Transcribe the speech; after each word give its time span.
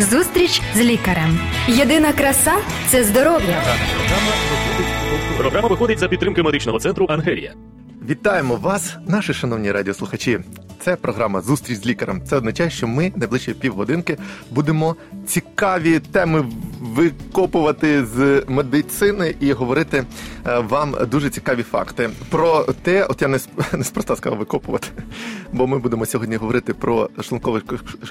Зустріч 0.00 0.62
з 0.74 0.80
лікарем. 0.80 1.40
Єдина 1.68 2.12
краса 2.12 2.52
це 2.88 3.04
здоров'я. 3.04 3.62
Програма 5.38 5.68
виходить 5.68 5.98
за 5.98 6.08
підтримки 6.08 6.42
медичного 6.42 6.78
центру 6.78 7.06
Ангелія. 7.08 7.54
Вітаємо 8.08 8.56
вас, 8.56 8.96
наші 9.06 9.34
шановні 9.34 9.72
радіослухачі. 9.72 10.38
Це 10.80 10.96
програма 10.96 11.40
Зустріч 11.40 11.78
з 11.78 11.86
лікарем. 11.86 12.22
Це 12.26 12.36
означає, 12.36 12.70
що 12.70 12.88
ми 12.88 13.12
найближчі 13.16 13.54
півгодинки 13.54 14.16
будемо 14.50 14.96
цікаві 15.26 15.98
теми 15.98 16.46
викопувати 16.80 18.06
з 18.06 18.42
медицини 18.48 19.34
і 19.40 19.52
говорити 19.52 20.04
е, 20.46 20.58
вам 20.58 20.96
дуже 21.10 21.30
цікаві 21.30 21.62
факти. 21.62 22.10
Про 22.30 22.66
те, 22.82 23.04
от 23.04 23.22
я 23.22 23.28
не 23.28 23.38
неспроста 23.72 24.16
сказав 24.16 24.38
викопувати, 24.38 24.88
бо 25.52 25.66
ми 25.66 25.78
будемо 25.78 26.06
сьогодні 26.06 26.36
говорити 26.36 26.74
про 26.74 27.10
шлунковий 27.22 27.62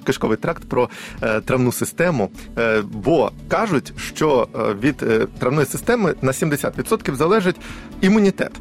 кишковий 0.03 0.37
тракт, 0.37 0.69
про 0.69 0.89
е, 1.21 1.41
травну 1.41 1.71
систему. 1.71 2.29
Е, 2.57 2.81
бо 2.81 3.31
кажуть, 3.47 3.93
що 3.97 4.47
від 4.81 4.97
травної 5.39 5.67
системи 5.67 6.15
на 6.21 6.31
70% 6.31 7.15
залежить 7.15 7.55
імунітет. 8.01 8.51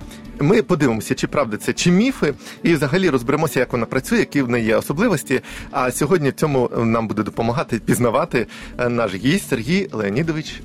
Ми 0.41 0.63
подивимося, 0.63 1.15
чи 1.15 1.27
правда 1.27 1.57
це, 1.57 1.73
чи 1.73 1.91
міфи, 1.91 2.35
і 2.63 2.75
взагалі 2.75 3.11
розберемося, 3.11 3.61
як 3.61 3.73
вона 3.73 3.87
працює, 3.87 3.98
які 4.19 4.43
в 4.43 4.49
неї 4.49 4.67
є 4.67 4.77
особливості. 4.77 5.41
А 5.71 5.91
сьогодні 5.91 6.31
в 6.31 6.33
цьому 6.33 6.71
нам 6.77 7.09
буде 7.09 7.23
допомагати 7.23 7.79
пізнавати 7.79 8.47
е, 8.79 8.89
наш 8.89 9.15
гість 9.15 9.49
Сергій 9.49 9.89
Леонідович. 9.93 10.61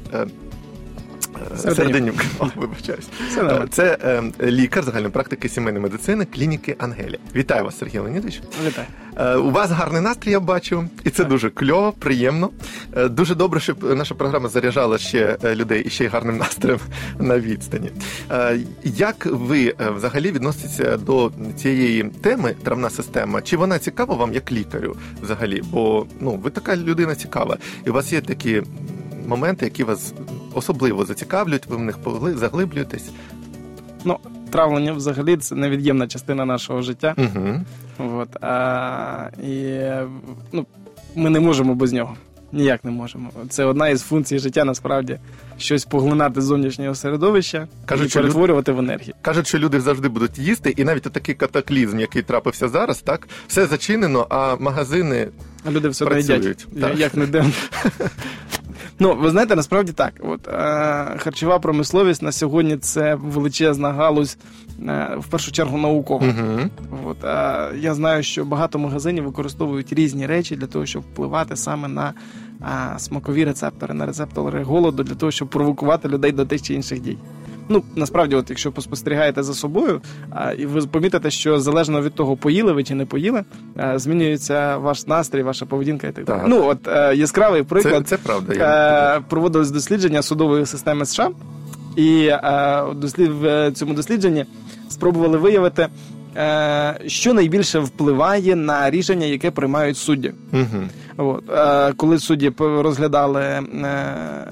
Е, 1.51 1.57
Серединюк. 1.57 2.15
О, 2.39 2.47
вибачаюсь. 2.55 3.07
Це 3.71 3.97
е, 4.03 4.23
лікар 4.51 4.83
загальної 4.83 5.11
практики 5.11 5.49
сімейної 5.49 5.83
медицини 5.83 6.25
клініки 6.25 6.75
Ангелі. 6.79 7.19
Вітаю 7.35 7.63
вас, 7.63 7.77
Сергій 7.77 7.99
Леонідович. 7.99 8.41
Вітаю. 8.65 8.87
Е, 9.17 9.35
у 9.35 9.51
вас 9.51 9.71
гарний 9.71 10.01
настрій, 10.01 10.31
я 10.31 10.39
бачу, 10.39 10.85
і 11.03 11.09
це 11.09 11.17
так. 11.17 11.27
дуже 11.27 11.49
кльово, 11.49 11.91
приємно. 11.99 12.49
Е, 12.97 13.07
дуже 13.07 13.35
добре, 13.35 13.59
щоб 13.59 13.97
наша 13.97 14.15
програма 14.15 14.49
заряджала 14.49 14.97
ще 14.97 15.37
е, 15.43 15.55
людей 15.55 15.83
і 15.83 15.89
ще 15.89 16.03
й 16.03 16.07
гарним 16.07 16.37
настроєм 16.37 16.79
на 17.19 17.39
відстані. 17.39 17.91
Е, 18.31 18.59
як 18.83 19.25
ви 19.25 19.65
е, 19.79 19.89
взагалі 19.89 20.31
відноситеся 20.31 20.97
до 20.97 21.31
цієї 21.57 22.03
теми 22.03 22.55
травна 22.63 22.89
система? 22.89 23.41
Чи 23.41 23.57
вона 23.57 23.79
цікава 23.79 24.15
вам 24.15 24.33
як 24.33 24.51
лікарю 24.51 24.95
взагалі? 25.21 25.61
Бо 25.71 26.05
ну 26.19 26.31
ви 26.31 26.49
така 26.49 26.75
людина 26.77 27.15
цікава, 27.15 27.57
і 27.87 27.89
у 27.89 27.93
вас 27.93 28.13
є 28.13 28.21
такі 28.21 28.63
моменти, 29.27 29.65
які 29.65 29.83
вас 29.83 30.13
особливо 30.53 31.05
зацікавлюють, 31.05 31.65
ви 31.67 31.75
в 31.75 31.81
них 31.81 31.97
заглиблюєтесь? 32.37 33.11
Ну, 34.05 34.17
травлення 34.49 34.93
взагалі 34.93 35.37
це 35.37 35.55
невід'ємна 35.55 36.07
частина 36.07 36.45
нашого 36.45 36.81
життя. 36.81 37.15
Угу. 37.17 37.61
От, 38.17 38.43
а, 38.43 39.29
і 39.43 39.79
ну, 40.51 40.65
ми 41.15 41.29
не 41.29 41.39
можемо 41.39 41.75
без 41.75 41.93
нього. 41.93 42.15
Ніяк 42.51 42.83
не 42.83 42.91
можемо. 42.91 43.31
Це 43.49 43.65
одна 43.65 43.89
із 43.89 44.01
функцій 44.01 44.39
життя, 44.39 44.63
насправді, 44.63 45.19
щось 45.57 45.85
поглинати 45.85 46.41
з 46.41 46.43
зовнішнього 46.43 46.95
середовища 46.95 47.67
Кажуть, 47.85 48.11
і 48.11 48.13
перетворювати 48.13 48.71
люд... 48.71 48.77
в 48.77 48.79
енергію. 48.79 49.13
Кажуть, 49.21 49.47
що 49.47 49.59
люди 49.59 49.81
завжди 49.81 50.09
будуть 50.09 50.39
їсти, 50.39 50.73
і 50.77 50.83
навіть 50.83 51.03
такий 51.03 51.35
катаклізм, 51.35 51.99
який 51.99 52.21
трапився 52.21 52.67
зараз, 52.67 53.01
так 53.01 53.27
все 53.47 53.65
зачинено, 53.65 54.27
а 54.29 54.55
магазини. 54.55 55.27
А 55.65 55.71
люди 55.71 55.89
все 55.89 56.05
одно 56.05 56.17
їдять. 56.17 56.67
Як 56.97 57.15
не 57.15 57.25
дивно. 57.25 57.51
Ну, 59.03 59.15
ви 59.15 59.29
знаєте, 59.29 59.55
насправді 59.55 59.91
так. 59.91 60.13
От 60.19 60.47
е, 60.47 60.51
Харчова 61.17 61.59
промисловість 61.59 62.21
на 62.21 62.31
сьогодні 62.31 62.77
це 62.77 63.15
величезна 63.15 63.93
галузь, 63.93 64.37
е, 64.79 65.15
в 65.19 65.27
першу 65.27 65.51
чергу, 65.51 65.77
наукова. 65.77 66.25
Uh-huh. 66.25 66.69
От, 67.05 67.23
е, 67.23 67.69
Я 67.79 67.93
знаю, 67.93 68.23
що 68.23 68.45
багато 68.45 68.79
магазинів 68.79 69.23
використовують 69.23 69.93
різні 69.93 70.25
речі 70.25 70.55
для 70.55 70.67
того, 70.67 70.85
щоб 70.85 71.03
впливати 71.03 71.55
саме 71.55 71.87
на 71.87 72.13
е, 72.61 72.99
смакові 72.99 73.45
рецептори, 73.45 73.93
на 73.93 74.05
рецептори 74.05 74.63
голоду, 74.63 75.03
для 75.03 75.15
того, 75.15 75.31
щоб 75.31 75.47
провокувати 75.47 76.07
людей 76.07 76.31
до 76.31 76.45
тих 76.45 76.61
чи 76.61 76.73
інших 76.73 76.99
дій. 76.99 77.17
Ну, 77.69 77.83
насправді, 77.95 78.35
от 78.35 78.49
якщо 78.49 78.71
поспостерігаєте 78.71 79.43
за 79.43 79.53
собою, 79.53 80.01
а, 80.29 80.51
і 80.51 80.65
ви 80.65 80.81
помітите, 80.81 81.31
що 81.31 81.59
залежно 81.59 82.01
від 82.01 82.13
того, 82.13 82.37
поїли 82.37 82.73
ви 82.73 82.83
чи 82.83 82.95
не 82.95 83.05
поїли, 83.05 83.43
а, 83.75 83.99
змінюється 83.99 84.77
ваш 84.77 85.07
настрій, 85.07 85.43
ваша 85.43 85.65
поведінка 85.65 86.07
і 86.07 86.11
так 86.11 86.25
далі. 86.25 86.41
Ну, 86.47 86.65
от 86.65 86.87
е, 86.87 87.15
яскравий 87.15 87.63
приклад 87.63 88.07
це, 88.07 88.17
це 88.17 88.23
правда. 88.23 88.53
Я... 88.53 89.17
Е, 89.17 89.21
проводилось 89.29 89.71
дослідження 89.71 90.21
судової 90.21 90.65
системи 90.65 91.05
США, 91.05 91.29
і 91.95 92.25
е, 92.25 92.83
дослід, 92.95 93.31
в 93.31 93.71
цьому 93.71 93.93
дослідженні 93.93 94.45
спробували 94.89 95.37
виявити. 95.37 95.87
Що 97.05 97.33
найбільше 97.33 97.79
впливає 97.79 98.55
на 98.55 98.89
рішення, 98.89 99.25
яке 99.25 99.51
приймають 99.51 99.97
судді, 99.97 100.33
Угу. 100.53 100.83
От 101.17 101.43
коли 101.97 102.19
судді 102.19 102.51
розглядали 102.57 103.43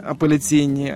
апеляційні 0.07 0.93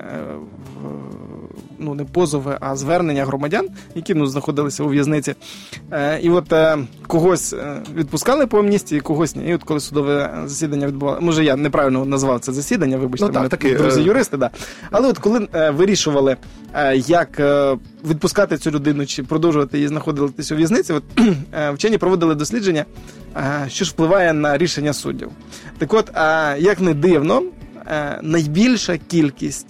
ну 1.79 1.93
не 1.93 2.03
позови, 2.03 2.57
а 2.59 2.75
звернення 2.75 3.25
громадян, 3.25 3.67
які 3.95 4.13
ну 4.13 4.27
знаходилися 4.27 4.83
у 4.83 4.87
в'язниці. 4.87 5.35
Е, 5.91 6.19
І 6.21 6.29
от 6.29 6.53
е, 6.53 6.77
когось 7.07 7.53
е, 7.53 7.81
відпускали 7.95 8.47
по 8.47 8.59
амністії, 8.59 9.01
когось 9.01 9.35
ні. 9.35 9.49
І 9.49 9.53
от 9.53 9.63
коли 9.63 9.79
судове 9.79 10.37
засідання 10.45 10.87
відбувало, 10.87 11.21
може 11.21 11.43
я 11.45 11.55
неправильно 11.55 12.05
назвав 12.05 12.39
це 12.39 12.53
засідання, 12.53 12.97
вибачте, 12.97 13.25
ну, 13.25 13.33
так, 13.33 13.49
таки, 13.49 13.75
друзі, 13.75 14.01
юристи, 14.01 14.37
да. 14.37 14.49
Але 14.91 15.07
от 15.07 15.17
коли 15.17 15.47
е, 15.53 15.71
вирішували, 15.71 16.37
е, 16.73 16.97
як 16.97 17.39
е, 17.39 17.77
відпускати 18.09 18.57
цю 18.57 18.71
людину 18.71 19.05
чи 19.05 19.23
продовжувати 19.23 19.77
її 19.77 19.87
знаходитися 19.87 20.55
у 20.55 20.57
в'язниці, 20.57 20.93
от 20.93 21.03
вчені 21.73 21.97
проводили 21.97 22.35
дослідження, 22.35 22.85
що 23.67 23.85
ж 23.85 23.91
впливає 23.91 24.33
на 24.33 24.57
рішення 24.57 24.93
суддів. 24.93 25.29
Так, 25.77 25.93
от 25.93 26.11
як 26.59 26.79
не 26.79 26.93
дивно. 26.93 27.43
Найбільша 28.21 28.97
кількість 28.97 29.67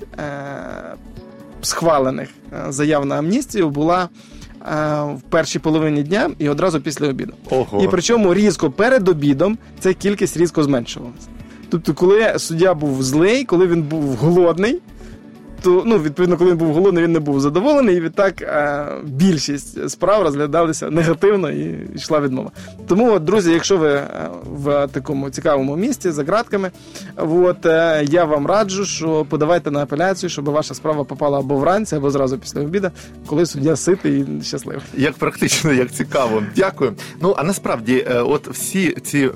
схвалених 1.62 2.30
е, 2.54 2.72
заяв 2.72 3.06
на 3.06 3.18
амністію 3.18 3.70
була 3.70 4.04
е, 4.04 4.66
в 5.02 5.22
першій 5.30 5.60
половині 5.60 6.04
дня 6.04 6.30
і 6.40 6.50
одразу 6.50 6.82
після 6.82 7.08
обіду. 7.10 7.34
Ого. 7.50 7.84
І 7.84 7.88
причому 7.88 8.34
різко 8.34 8.72
перед 8.72 9.10
обідом 9.10 9.58
ця 9.80 9.94
кількість 9.94 10.38
різко 10.38 10.64
зменшувалася. 10.64 11.28
Тобто, 11.70 11.94
коли 11.94 12.40
суддя 12.40 12.74
був 12.74 13.04
злий, 13.04 13.44
коли 13.44 13.68
він 13.68 13.84
був 13.84 14.16
голодний 14.16 14.82
то 15.66 15.84
ну, 15.86 16.00
відповідно, 16.00 16.38
коли 16.38 16.52
він 16.52 16.58
був 16.58 16.74
голодний, 16.74 17.04
він 17.04 17.12
не 17.12 17.20
був 17.20 17.42
задоволений, 17.42 17.98
і 17.98 18.02
відтак 18.02 18.42
е, 18.42 18.88
більшість 19.04 19.90
справ 19.90 20.24
розглядалися 20.24 20.90
негативно 20.90 21.52
і 21.52 21.78
йшла 21.96 22.20
відмова. 22.20 22.52
Тому, 22.88 23.20
друзі, 23.20 23.52
якщо 23.52 23.78
ви 23.78 23.90
е, 23.90 24.08
в 24.46 24.88
такому 24.88 25.30
цікавому 25.30 25.76
місці 25.76 26.12
за 26.12 26.24
ґратками, 26.24 26.72
от, 27.18 27.66
е, 27.66 28.06
я 28.10 28.24
вам 28.26 28.48
раджу, 28.48 28.86
що 28.86 29.26
подавайте 29.30 29.72
на 29.72 29.84
апеляцію, 29.84 30.30
щоб 30.30 30.46
ваша 30.46 30.74
справа 30.74 31.04
попала 31.04 31.40
або 31.40 31.56
вранці, 31.58 31.96
або 31.96 32.12
зразу 32.12 32.38
після 32.38 32.62
обіду, 32.62 32.92
коли 33.28 33.46
суддя 33.46 33.76
ситий 33.76 34.20
і 34.20 34.44
щасливий. 34.44 34.82
Як 34.98 35.14
практично, 35.14 35.74
як 35.74 35.92
цікаво. 35.92 36.44
Дякую. 36.56 36.94
Ну 37.22 37.36
а 37.38 37.44
насправді, 37.44 38.08
от 38.10 38.48
всі 38.48 38.92
ці 38.92 39.30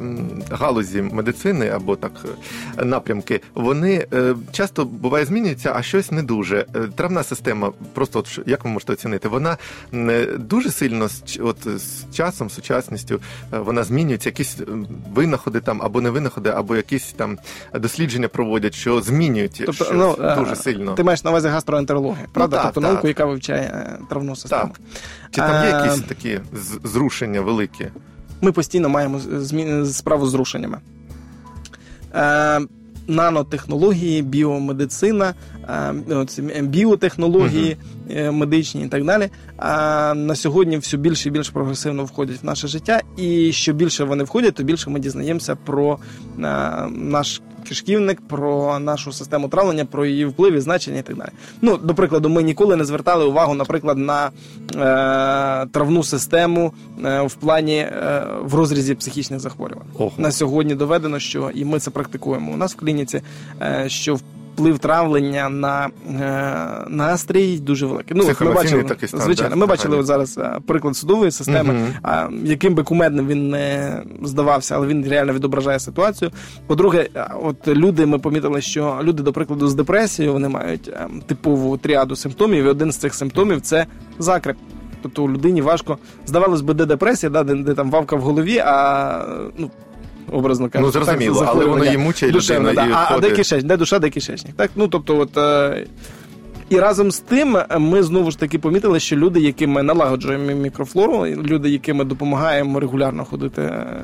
галузі 0.52 1.02
медицини 1.02 1.70
або 1.70 1.96
так 1.96 2.12
напрямки, 2.84 3.42
вони 3.56 4.08
часто 4.52 4.86
буває 4.86 5.26
змінюються, 5.26 5.74
а 5.76 5.82
щось 5.82 6.12
не 6.12 6.19
не 6.20 6.26
дуже. 6.26 6.66
Е, 6.76 6.88
травна 6.96 7.24
система, 7.24 7.72
просто 7.94 8.20
от 8.20 8.40
як 8.46 8.64
ви 8.66 8.70
можете 8.70 8.94
оцінити, 8.94 9.28
вона 9.28 9.58
дуже 10.38 10.72
сильно 10.72 11.08
от, 11.40 11.58
з 11.80 12.16
часом, 12.16 12.50
сучасністю, 12.50 13.22
е, 13.54 13.58
вона 13.60 13.84
змінюється, 13.84 14.30
якісь 14.30 14.58
винаходи 15.14 15.60
там 15.60 15.82
або 15.82 16.02
не 16.02 16.10
винаходи, 16.10 16.50
або 16.50 16.76
якісь 16.76 17.14
там 17.14 17.38
дослідження 17.74 18.28
проводять, 18.28 18.74
що 18.74 19.02
змінюють 19.02 19.64
тобто, 19.66 19.86
щось 19.86 19.92
ну, 19.94 20.16
дуже 20.38 20.56
сильно. 20.56 20.94
Ти 20.94 21.04
маєш 21.04 21.24
на 21.24 21.30
увазі 21.30 21.48
гастроентерологію, 21.48 22.26
ну, 22.28 22.34
правда? 22.34 22.56
Ну, 22.58 22.64
так, 22.64 22.74
тобто 22.74 22.82
так. 22.82 22.94
науку, 22.94 23.08
яка 23.08 23.26
вивчає 23.26 23.62
е, 23.62 24.00
травну 24.10 24.36
систему. 24.36 24.74
Так. 24.74 24.82
Чи 25.32 25.42
там 25.42 25.66
є 25.66 25.70
якісь 25.70 26.02
такі 26.08 26.40
зрушення 26.84 27.42
великі? 27.42 27.88
Ми 28.42 28.52
постійно 28.52 28.90
маємо 28.90 29.20
справу 29.86 30.28
з 30.28 30.30
зрушеннями 30.30 30.78
нанотехнології, 33.10 34.22
біомедицина, 34.22 35.34
е, 35.70 36.62
біотехнології 36.62 37.70
uh-huh. 37.70 37.99
Медичні 38.32 38.84
і 38.84 38.88
так 38.88 39.06
далі. 39.06 39.30
А 39.58 40.14
на 40.14 40.36
сьогодні 40.36 40.78
все 40.78 40.98
більше 40.98 41.30
і 41.30 41.32
більш 41.32 41.50
прогресивно 41.50 42.06
входять 42.06 42.44
в 42.44 42.46
наше 42.46 42.68
життя, 42.68 43.02
і 43.18 43.52
що 43.52 43.74
більше 43.74 44.04
вони 44.04 44.24
входять, 44.24 44.56
то 44.56 44.64
більше 44.64 44.90
ми 44.90 45.00
дізнаємося 45.00 45.56
про 45.56 45.94
е, 45.94 46.42
наш 46.90 47.42
кишківник, 47.68 48.22
про 48.28 48.80
нашу 48.80 49.12
систему 49.12 49.48
травлення, 49.48 49.86
про 49.86 50.06
її 50.06 50.26
вплив 50.26 50.54
і 50.54 50.60
значення 50.60 51.00
і 51.00 51.02
так 51.02 51.18
далі. 51.18 51.30
Ну, 51.62 51.78
до 51.78 51.96
прикладу, 51.96 52.30
ми 52.30 52.44
ніколи 52.44 52.76
не 52.76 52.86
звертали 52.86 53.26
увагу, 53.26 53.54
наприклад, 53.54 53.98
на 53.98 54.26
е, 54.26 55.68
травну 55.72 56.04
систему 56.04 56.74
е, 57.06 57.22
в 57.22 57.36
плані 57.36 57.78
е, 57.78 58.28
в 58.42 58.56
розрізі 58.56 58.96
психічних 58.96 59.40
захворювань. 59.40 59.88
Ого. 59.98 60.12
На 60.18 60.32
сьогодні 60.32 60.76
доведено, 60.76 61.20
що 61.20 61.52
і 61.54 61.66
ми 61.66 61.80
це 61.80 61.92
практикуємо. 61.92 62.52
У 62.52 62.58
нас 62.58 62.74
в 62.74 62.76
клініці, 62.76 63.22
е, 63.62 63.86
що 63.88 64.16
в 64.16 64.22
вплив 64.54 64.80
травлення 64.80 65.50
на 65.50 65.90
е, 66.20 66.86
настрій 66.88 67.60
дуже 67.60 67.86
великий. 67.86 68.18
Ну, 68.18 68.24
ми 68.42 68.54
бачили, 68.54 68.84
такий 68.84 69.08
стан, 69.08 69.22
звичайно, 69.22 69.50
да, 69.50 69.56
ми 69.56 69.66
бачили 69.66 69.98
от 69.98 70.06
зараз 70.06 70.38
е, 70.38 70.58
приклад 70.66 70.96
судової 70.96 71.32
системи, 71.32 71.74
Мгм. 71.74 71.88
а, 72.04 72.28
яким 72.44 72.76
би 72.76 72.84
кумедним 72.84 73.28
він 73.28 73.50
не 73.50 73.98
здавався, 74.24 74.76
але 74.76 74.88
він 74.88 75.10
реально 75.10 75.34
відображає 75.34 75.80
ситуацію. 75.80 76.32
По-друге, 76.68 77.10
от 77.44 77.68
люди 77.68 78.06
ми 78.06 78.20
помітили, 78.20 78.62
що 78.62 79.00
люди, 79.04 79.24
до 79.24 79.34
прикладу, 79.34 79.68
з 79.68 79.76
депресією 79.76 80.34
вони 80.34 80.50
мають 80.50 80.88
е, 80.88 81.08
типову 81.26 81.78
тріаду 81.78 82.16
симптомів, 82.16 82.66
і 82.66 82.68
один 82.68 82.92
з 82.92 82.98
цих 82.98 83.14
симптомів 83.16 83.62
це 83.62 83.86
закреп. 84.20 84.58
Тобто 85.02 85.24
у 85.24 85.30
людині 85.30 85.62
важко, 85.62 85.98
здавалось 86.26 86.62
би, 86.62 86.74
де 86.74 86.86
депресія, 86.86 87.30
да, 87.30 87.44
де, 87.44 87.56
де 87.56 87.74
там 87.74 87.92
вавка 87.92 88.16
в 88.16 88.22
голові, 88.22 88.58
а 88.66 89.26
ну. 89.58 89.72
Образно 90.32 90.70
кажучи, 90.70 90.86
Ну, 90.86 90.92
так, 90.92 91.04
зрозуміло, 91.04 91.36
але 91.38 91.46
захворювання 91.46 91.74
воно 91.74 91.86
її 91.86 91.98
мучає 91.98 92.32
людину 92.32 92.74
да. 92.74 92.86
і 92.86 92.92
а, 92.92 93.08
а 93.10 93.20
де 93.20 93.32
кишечник, 93.32 93.68
де 93.68 93.78
душа, 93.78 94.00
де 94.00 94.10
кишечник. 94.10 94.56
Так? 94.56 94.72
Ну, 94.76 94.88
тобто, 94.88 95.18
от, 95.18 95.38
е, 95.38 95.86
і 96.70 96.80
разом 96.80 97.12
з 97.12 97.20
тим 97.20 97.58
ми 97.78 98.04
знову 98.04 98.32
ж 98.32 98.40
таки 98.40 98.60
помітили, 98.60 99.00
що 99.00 99.16
люди, 99.16 99.40
яким 99.40 99.72
ми 99.72 99.84
налагоджуємо 99.84 100.46
мікрофлору, 100.46 101.26
люди, 101.26 101.70
яким 101.70 101.98
ми 101.98 102.04
допомагаємо 102.04 102.80
регулярно 102.80 103.26
ходити, 103.26 103.62
е, 103.62 103.96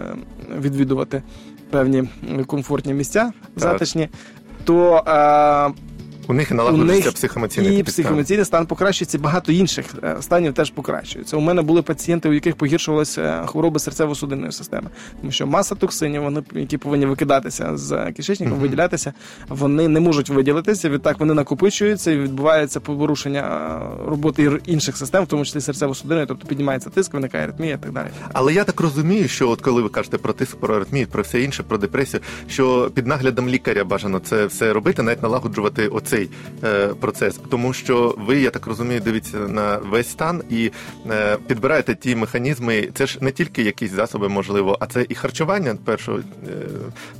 відвідувати 0.61 1.23
певні 1.69 2.03
комфортні 2.47 2.93
місця 2.93 3.31
затишні, 3.55 4.09
то 4.63 5.03
е, 5.07 5.81
У 6.27 6.33
них 6.33 6.51
і 6.51 6.53
у 6.53 6.57
налагоджується 6.57 7.05
них 7.05 7.13
психоемоційний 7.13 7.79
і 7.79 7.83
психоемоційний 7.83 8.45
стан 8.45 8.65
покращується, 8.65 9.19
багато 9.19 9.51
інших 9.51 9.85
е, 10.03 10.15
станів 10.21 10.53
теж 10.53 10.71
покращується. 10.71 11.37
У 11.37 11.39
мене 11.39 11.61
були 11.61 11.81
пацієнти, 11.81 12.29
у 12.29 12.33
яких 12.33 12.55
погіршувалися 12.55 13.43
хвороби 13.45 13.77
серцево-судинної 13.79 14.51
системи, 14.51 14.89
тому 15.19 15.31
що 15.31 15.47
маса 15.47 15.75
токсинів, 15.75 16.21
вони 16.23 16.43
які 16.53 16.77
повинні 16.77 17.05
викидатися 17.05 17.77
з 17.77 18.11
кишечника, 18.11 18.51
Мгм. 18.51 18.61
виділятися, 18.61 19.13
вони 19.49 19.87
не 19.87 19.99
можуть 19.99 20.29
виділитися. 20.29 20.89
Відтак 20.89 21.19
вони 21.19 21.33
накопичуються 21.33 22.11
і 22.11 22.17
відбувається 22.17 22.79
порушення 22.79 23.41
е, 23.41 24.09
роботи 24.09 24.51
інших 24.65 24.97
систем, 24.97 25.23
в 25.23 25.27
тому 25.27 25.45
числі 25.45 25.59
серцево-судинної, 25.59 26.25
тобто 26.27 26.47
піднімається 26.47 26.89
тиск, 26.89 27.13
виникає 27.13 27.43
аритмія 27.43 27.75
і 27.75 27.77
так 27.83 27.91
далі. 27.91 28.07
Але 28.33 28.53
я 28.53 28.63
так 28.63 28.79
розумію, 28.81 29.27
що 29.27 29.49
от 29.49 29.61
коли 29.61 29.81
ви 29.81 29.89
кажете 29.89 30.17
про 30.17 30.33
тиск, 30.33 30.55
про 30.57 30.75
аритмію, 30.75 31.07
про 31.07 31.23
все 31.23 31.41
інше, 31.41 31.63
про 31.63 31.77
депресію, 31.77 32.21
що 32.47 32.91
під 32.93 33.07
наглядом 33.07 33.49
лікаря 33.49 33.83
бажано 33.83 34.19
це 34.19 34.45
все 34.45 34.73
робити, 34.73 35.03
навіть 35.03 35.23
налагоджувати 35.23 35.87
оцей 36.15 36.29
е, 36.63 36.87
процес. 36.87 37.39
Тому 37.49 37.73
що 37.73 38.15
ви, 38.17 38.41
я 38.41 38.49
так 38.49 38.67
розумію, 38.67 39.01
дивіться 39.05 39.37
на 39.37 39.77
весь 39.77 40.09
стан 40.09 40.41
і 40.49 40.71
е, 41.11 41.37
підбираєте 41.47 41.95
ті 41.95 42.15
механізми. 42.15 42.89
Це 42.93 43.07
ж 43.07 43.17
не 43.21 43.31
тільки 43.31 43.63
якісь 43.63 43.91
засоби, 43.91 44.29
можливо, 44.29 44.77
а 44.79 44.85
це 44.85 45.05
і 45.09 45.15
харчування 45.15 45.73
в 45.73 45.77
першу, 45.77 46.15
е, 46.15 46.21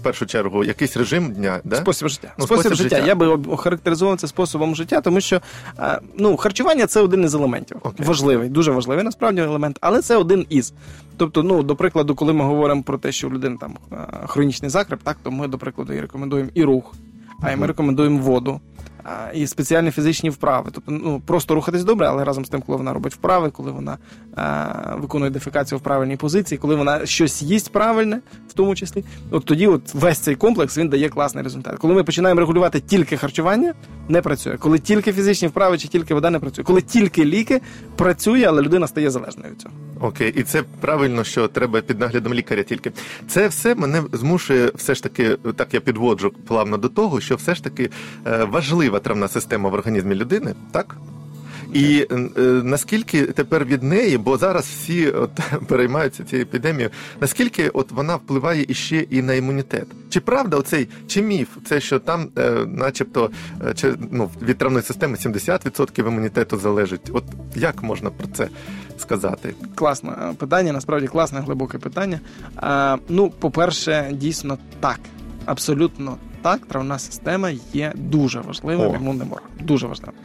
першу 0.02 0.26
чергу, 0.26 0.64
якийсь 0.64 0.98
режим 0.98 1.34
дня. 1.34 1.60
Да? 1.64 1.76
Спосіб 1.76 2.08
життя. 2.08 2.34
Ну, 2.38 2.46
спосіб, 2.46 2.66
спосіб 2.66 2.78
життя. 2.78 2.96
життя. 2.96 3.08
Я 3.08 3.16
би 3.16 3.28
охарактеризував 3.28 4.18
це 4.18 4.28
способом 4.28 4.76
життя, 4.76 5.02
тому 5.02 5.22
що 5.22 5.42
е, 5.80 6.00
ну, 6.18 6.38
харчування 6.38 6.88
це 6.88 7.02
один 7.02 7.24
із 7.24 7.36
елементів. 7.36 7.78
Окей. 7.84 8.06
Важливий, 8.06 8.50
дуже 8.50 8.72
важливий 8.72 9.04
насправді 9.04 9.42
елемент, 9.42 9.78
але 9.82 10.02
це 10.02 10.18
один 10.18 10.46
із. 10.50 10.74
Тобто, 11.18 11.44
ну, 11.44 11.64
до 11.64 11.76
прикладу, 11.76 12.16
коли 12.16 12.34
ми 12.34 12.46
говоримо 12.46 12.84
про 12.84 12.98
те, 12.98 13.12
що 13.12 13.28
у 13.28 13.32
людини 13.32 13.58
там 13.60 13.78
е, 13.92 13.96
хронічний 14.28 14.70
закреп, 14.70 15.00
так, 15.04 15.18
то 15.24 15.32
ми, 15.32 15.48
до 15.48 15.58
прикладу, 15.58 15.94
і 15.94 16.02
рекомендуємо 16.02 16.50
і 16.54 16.64
рух, 16.64 16.94
а 17.42 17.52
і 17.52 17.56
ми 17.56 17.68
рекомендуємо 17.68 18.20
воду. 18.20 18.62
І 19.34 19.48
спеціальні 19.48 19.92
фізичні 19.92 20.30
вправи. 20.30 20.70
Тобто, 20.74 20.92
ну 20.92 21.22
просто 21.26 21.56
рухатись 21.56 21.84
добре, 21.84 22.08
але 22.08 22.24
разом 22.24 22.46
з 22.46 22.50
тим, 22.50 22.62
коли 22.62 22.78
вона 22.78 22.94
робить 22.94 23.14
вправи, 23.14 23.50
коли 23.50 23.72
вона 23.72 23.98
виконує 24.98 25.32
дефекацію 25.32 25.80
в 25.80 25.82
правильній 25.82 26.18
позиції, 26.18 26.58
коли 26.60 26.76
вона 26.76 27.06
щось 27.06 27.42
їсть 27.42 27.72
правильне, 27.72 28.20
в 28.50 28.54
тому 28.54 28.76
числі, 28.76 29.04
от 29.32 29.46
тоді 29.46 29.68
от 29.68 29.94
весь 29.94 30.20
цей 30.20 30.36
комплекс 30.36 30.78
він 30.78 30.90
дає 30.90 31.10
класний 31.10 31.44
результат. 31.44 31.78
Коли 31.78 31.94
ми 31.94 32.04
починаємо 32.04 32.40
регулювати 32.40 32.80
тільки 32.80 33.18
харчування, 33.18 33.74
не 34.10 34.22
працює. 34.22 34.58
Коли 34.58 34.80
тільки 34.80 35.14
фізичні 35.14 35.48
вправи 35.48 35.78
чи 35.78 35.88
тільки 35.88 36.14
вода 36.14 36.30
не 36.30 36.40
працює. 36.40 36.66
Коли 36.66 36.82
тільки 36.82 37.26
ліки 37.26 37.62
працює, 37.96 38.46
але 38.48 38.62
людина 38.62 38.88
стає 38.88 39.12
залежною 39.12 39.52
від 39.52 39.62
цього. 39.62 39.76
Окей, 40.00 40.34
і 40.36 40.44
це 40.44 40.64
правильно, 40.80 41.24
що 41.24 41.48
треба 41.48 41.82
під 41.82 42.00
наглядом 42.00 42.34
лікаря 42.34 42.64
тільки. 42.64 42.92
Це 43.28 43.48
все 43.48 43.76
мене 43.76 44.04
змушує 44.12 44.72
все 44.76 44.96
ж 44.96 45.04
таки, 45.04 45.38
так 45.56 45.74
я 45.74 45.80
підводжу 45.80 46.32
плавно 46.48 46.78
до 46.78 46.90
того, 46.90 47.22
що 47.22 47.36
все 47.36 47.56
ж 47.56 47.64
таки 47.64 47.90
е, 48.28 48.44
важлива 48.44 49.00
травна 49.00 49.28
система 49.28 49.70
в 49.70 49.74
організмі 49.74 50.16
людини, 50.16 50.56
так? 50.72 50.96
І 51.76 52.08
е, 52.12 52.42
наскільки 52.64 53.26
тепер 53.26 53.66
від 53.66 53.84
неї, 53.84 54.18
бо 54.18 54.38
зараз 54.38 54.66
всі 54.66 55.10
от, 55.10 55.32
переймаються 55.68 56.24
цією 56.24 56.46
епідемією, 56.46 56.90
наскільки 57.22 57.70
от 57.70 57.92
вона 57.92 58.16
впливає 58.16 58.66
іще 58.68 58.98
і 59.10 59.22
на 59.22 59.34
імунітет? 59.34 59.88
Чи 60.10 60.20
правда 60.20 60.58
оцей, 60.58 60.88
чи 61.08 61.22
міф, 61.22 61.50
це 61.66 61.80
що 61.80 62.00
там, 62.00 62.28
е, 62.38 62.52
начебто, 62.68 63.30
е, 63.68 63.74
чи, 63.74 63.94
ну, 64.12 64.30
від 64.42 64.58
травної 64.58 64.84
системи 64.84 65.18
70% 65.18 66.08
імунітету 66.08 66.58
залежить? 66.58 67.10
От 67.14 67.24
як 67.56 67.84
можна 67.84 68.10
про 68.10 68.28
це 68.28 68.48
сказати? 68.98 69.54
Класне 69.76 70.10
е, 70.10 70.34
питання, 70.34 70.74
насправді 70.74 71.08
класне, 71.08 71.40
глибоке 71.40 71.78
питання. 71.78 72.20
А, 72.56 72.98
ну, 73.10 73.30
по-перше, 73.30 74.10
дійсно 74.14 74.58
так. 74.80 75.00
Абсолютно 75.46 76.18
так. 76.42 76.66
Травна 76.66 77.00
система 77.00 77.50
є 77.74 77.94
дуже 77.96 78.40
важливим 78.40 78.96
імунним 78.96 79.32
органом. 79.32 79.58
Дуже 79.62 79.88
важливим. 79.88 80.16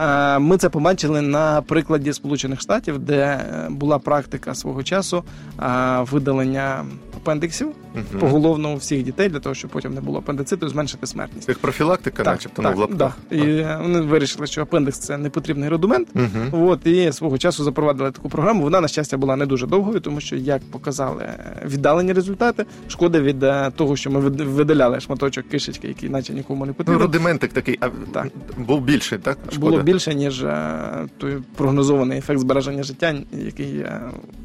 Е, 0.00 0.38
Ми 0.38 0.56
це 0.56 0.68
побачили 0.68 1.20
на 1.20 1.62
прикладі 1.62 2.12
Сполучених 2.12 2.60
Штатів, 2.60 2.98
де 2.98 3.18
е, 3.18 3.66
була 3.70 3.98
практика 3.98 4.54
свого 4.54 4.82
часу 4.82 5.24
е, 5.62 5.64
видалення 6.10 6.84
апендиксів 7.16 7.68
Мгм. 7.94 8.20
поголовно 8.20 8.72
у 8.72 8.76
всіх 8.76 9.02
дітей 9.02 9.28
для 9.28 9.38
того, 9.38 9.54
щоб 9.54 9.70
потім 9.70 9.94
не 9.94 10.00
було 10.00 10.18
апендициту, 10.18 10.68
зменшити 10.68 11.06
смертність. 11.06 11.48
Як 11.48 11.58
профілактика, 11.58 12.22
начебто, 12.22 12.62
ну, 12.62 12.72
в 12.72 12.78
лапках. 12.78 12.98
да. 13.30 13.36
І 13.36 13.64
вони 13.82 14.00
вирішили, 14.00 14.46
що 14.46 14.62
апендикс 14.62 14.98
це 14.98 15.18
непотрібний 15.18 15.68
рудимент. 15.68 16.08
Угу. 16.14 16.68
От 16.70 16.86
і 16.86 17.12
свого 17.12 17.38
часу 17.38 17.64
запровадили 17.64 18.10
таку 18.10 18.28
програму. 18.28 18.62
Вона 18.62 18.80
на 18.80 18.88
щастя 18.88 19.16
була 19.16 19.36
не 19.36 19.46
дуже 19.46 19.66
довгою, 19.66 20.00
тому 20.00 20.20
що 20.20 20.36
як 20.36 20.62
показали 20.70 21.22
е, 21.22 21.62
віддалені 21.66 22.12
результати, 22.12 22.64
шкода 22.88 23.20
від 23.20 23.42
е, 23.42 23.70
того, 23.76 23.96
що 23.96 24.10
ми 24.10 24.20
видаляли 24.20 25.00
шматочок 25.00 25.48
кишечки, 25.48 25.88
який 25.88 26.08
наче 26.08 26.32
нікому 26.34 26.64
не 26.66 26.70
Ну, 26.70 26.74
потрібен. 26.74 27.02
рудиментик 27.02 27.52
такий, 27.52 27.78
а 27.80 27.88
Так. 28.12 28.26
був 28.56 28.80
більший, 28.80 29.18
так? 29.18 29.38
Шкода. 29.52 29.58
Було 29.70 29.82
більше 29.82 30.14
ніж 30.14 30.42
е, 30.42 31.08
той 31.18 31.36
прогнозований 31.56 32.18
ефект 32.18 32.40
збереження 32.40 32.82
життя, 32.82 33.14
який 33.32 33.84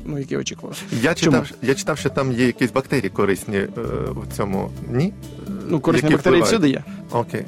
ну 0.06 0.20
який 0.20 0.38
очікував. 0.38 0.82
Я 1.02 1.14
Чому? 1.14 1.38
читав, 1.38 1.58
я 1.62 1.76
читав, 1.76 1.98
що 1.98 2.10
там 2.10 2.32
є 2.32 2.46
якісь 2.46 2.72
бактерії 2.72 3.10
корисні 3.10 3.37
е, 3.50 3.68
в 4.10 4.36
цьому. 4.38 4.70
Ні? 4.92 5.14
Ну 5.68 5.80
корисні 5.80 6.06
Які 6.10 6.16
бактерії 6.16 6.42
всюди 6.42 6.70
є. 6.70 6.84
Окей. 7.12 7.46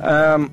Ем, 0.00 0.48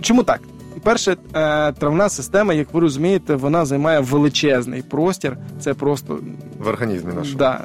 чому 0.00 0.22
так? 0.22 0.40
Перше, 0.82 1.12
е, 1.34 1.72
травна 1.72 2.08
система, 2.08 2.54
як 2.54 2.74
ви 2.74 2.80
розумієте, 2.80 3.34
вона 3.34 3.64
займає 3.64 4.00
величезний 4.00 4.82
простір. 4.82 5.36
Це 5.60 5.74
просто 5.74 6.18
В 6.58 6.68
організмі 6.68 7.12
нашому. 7.12 7.38
да, 7.38 7.60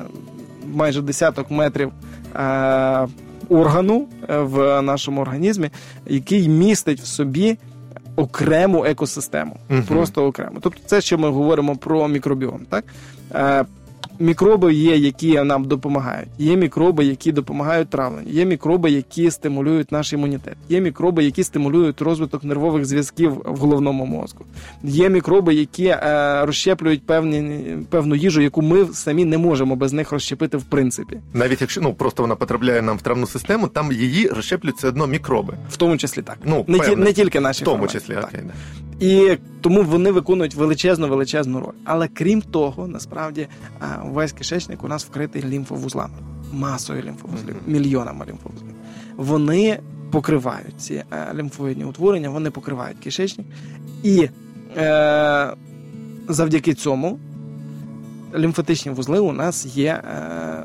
майже 0.73 1.01
десяток 1.01 1.51
метрів 1.51 1.91
е, 2.35 3.07
органу 3.49 4.07
е, 4.29 4.37
в 4.39 4.81
нашому 4.81 5.21
організмі, 5.21 5.69
який 6.07 6.49
містить 6.49 6.99
в 6.99 7.05
собі 7.05 7.57
окрему 8.15 8.85
екосистему. 8.85 9.57
Мгм. 9.69 9.83
Просто 9.83 10.25
окремо. 10.25 10.57
Тобто, 10.61 10.79
це 10.85 11.01
ще 11.01 11.17
ми 11.17 11.29
говоримо 11.29 11.75
про 11.75 12.07
мікробіом. 12.07 12.61
Так? 12.69 12.85
Е, 13.35 13.65
Мікроби 14.19 14.73
є, 14.73 14.97
які 14.97 15.41
нам 15.43 15.65
допомагають. 15.65 16.29
Є 16.37 16.55
мікроби, 16.55 17.05
які 17.05 17.31
допомагають 17.31 17.89
травленню. 17.89 18.29
Є 18.31 18.45
мікроби, 18.45 18.91
які 18.91 19.31
стимулюють 19.31 19.91
наш 19.91 20.13
імунітет. 20.13 20.55
Є 20.69 20.81
мікроби, 20.81 21.23
які 21.23 21.43
стимулюють 21.43 22.01
розвиток 22.01 22.43
нервових 22.43 22.85
зв'язків 22.85 23.31
в 23.45 23.57
головному 23.57 24.05
мозку. 24.05 24.45
Є 24.83 25.09
мікроби, 25.09 25.53
які 25.53 25.85
е, 25.85 26.45
розщеплюють 26.45 27.05
певні, 27.05 27.65
певну 27.89 28.15
їжу, 28.15 28.41
яку 28.41 28.61
ми 28.61 28.85
самі 28.93 29.25
не 29.25 29.37
можемо 29.37 29.75
без 29.75 29.93
них 29.93 30.11
розщепити 30.11 30.57
в 30.57 30.63
принципі. 30.63 31.17
Навіть 31.33 31.61
якщо 31.61 31.81
ну 31.81 31.93
просто 31.93 32.23
вона 32.23 32.35
потрапляє 32.35 32.81
нам 32.81 32.97
в 32.97 33.01
травну 33.01 33.27
систему, 33.27 33.67
там 33.67 33.91
її 33.91 34.27
розщеплюють 34.27 34.77
все 34.77 34.87
одно 34.87 35.07
мікроби. 35.07 35.53
В 35.69 35.77
тому 35.77 35.97
числі 35.97 36.21
так. 36.21 36.37
Ну, 36.45 36.65
не, 36.67 36.79
ті, 36.79 36.95
не 36.95 37.13
тільки 37.13 37.39
наші 37.39 37.61
В 37.63 37.65
тому 37.65 37.77
ферменти, 37.77 37.99
числі, 37.99 38.13
так. 38.13 38.23
окей. 38.23 38.41
Да. 38.43 38.53
І 38.99 39.37
тому 39.61 39.83
вони 39.83 40.11
виконують 40.11 40.55
величезну 40.55 41.07
величезну 41.07 41.59
роль. 41.59 41.73
Але 41.83 42.07
крім 42.07 42.41
того, 42.41 42.87
насправді 42.87 43.47
весь 44.03 44.31
кишечник 44.31 44.83
у 44.83 44.87
нас 44.87 45.05
вкритий 45.05 45.43
лімфовузлами, 45.45 46.13
масою 46.53 47.03
лімфовузлів, 47.03 47.55
Мгм. 47.55 47.73
мільйонами 47.73 48.25
лімфовузлів. 48.25 48.73
Вони 49.15 49.79
покривають 50.11 50.81
ці 50.81 50.93
е, 50.93 51.33
лімфоїдні 51.35 51.83
утворення, 51.85 52.29
вони 52.29 52.51
покривають 52.51 52.97
кишечник, 52.97 53.47
і 54.03 54.29
е, 54.77 55.53
завдяки 56.27 56.73
цьому 56.73 57.19
лімфатичні 58.35 58.91
вузли 58.91 59.19
у 59.19 59.31
нас 59.31 59.65
є. 59.65 59.91
Е, 59.93 60.63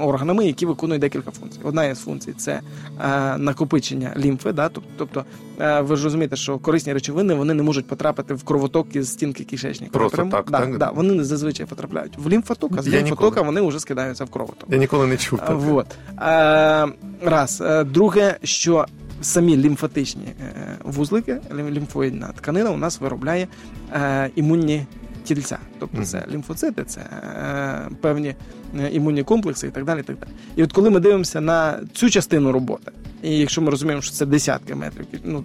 органами, 0.00 0.46
які 0.46 0.66
виконують 0.66 1.00
декілька 1.00 1.30
функцій. 1.30 1.60
Одна 1.62 1.84
із 1.84 1.98
функцій 1.98 2.32
це 2.32 2.60
е, 3.04 3.38
накопичення 3.38 4.12
лімфи. 4.16 4.52
Да? 4.52 4.70
Тобто, 4.96 5.24
е, 5.60 5.80
ви 5.80 5.96
ж 5.96 6.04
розумієте, 6.04 6.36
що 6.36 6.58
корисні 6.58 6.92
речовини 6.92 7.34
вони 7.34 7.54
не 7.54 7.62
можуть 7.62 7.86
потрапити 7.86 8.34
в 8.34 8.42
кровоток 8.44 8.96
із 8.96 9.12
стінки 9.12 9.44
кишечника. 9.44 9.92
Просто 9.92 10.24
Напряму. 10.24 10.30
так, 10.30 10.50
да, 10.50 10.58
так? 10.60 10.78
Да, 10.78 10.90
вони 10.90 11.24
зазвичай 11.24 11.66
потрапляють 11.66 12.12
в 12.18 12.28
лімфоток, 12.28 12.72
а 12.78 12.82
з 12.82 12.86
Я 12.88 12.98
лімфотока 12.98 13.26
ніколи. 13.40 13.46
вони 13.46 13.60
вже 13.68 13.80
скидаються 13.80 14.24
в 14.24 14.30
кровоток. 14.30 14.68
Я 14.70 14.78
ніколи 14.78 15.06
не 15.06 15.16
чув. 15.16 15.38
А, 15.42 15.46
таке. 15.46 15.58
Вот. 15.58 15.86
Е, 16.22 16.86
раз. 17.30 17.60
Е, 17.66 17.84
Друге, 17.84 18.36
що 18.42 18.86
самі 19.22 19.56
лімфатичні 19.56 20.22
е, 20.40 20.76
вузлики, 20.84 21.36
лімфоїдна 21.70 22.28
тканина 22.36 22.70
у 22.70 22.76
нас 22.76 23.00
виробляє 23.00 23.48
е, 23.92 24.30
імунні 24.36 24.86
тільця. 25.26 25.58
Тобто 25.78 26.04
це 26.04 26.24
лімфоцити, 26.30 26.84
це 26.84 27.00
е, 27.00 27.88
певні 28.00 28.34
е, 28.80 28.90
імунні 28.90 29.22
комплекси 29.22 29.66
і 29.66 29.70
так 29.70 29.84
далі. 29.84 30.00
І, 30.00 30.02
так 30.02 30.16
далі. 30.18 30.30
і 30.56 30.62
от 30.62 30.72
коли 30.72 30.90
ми 30.90 31.00
дивимося 31.00 31.40
на 31.40 31.80
цю 31.92 32.10
частину 32.10 32.52
роботи, 32.52 32.92
і 33.22 33.38
якщо 33.38 33.62
ми 33.62 33.70
розуміємо, 33.70 34.02
що 34.02 34.12
це 34.12 34.26
десятки 34.26 34.74
метрів, 34.74 35.06
ну, 35.24 35.44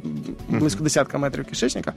близько 0.49 0.83
десятка 0.83 1.17
метрів 1.17 1.45
кишечника, 1.45 1.93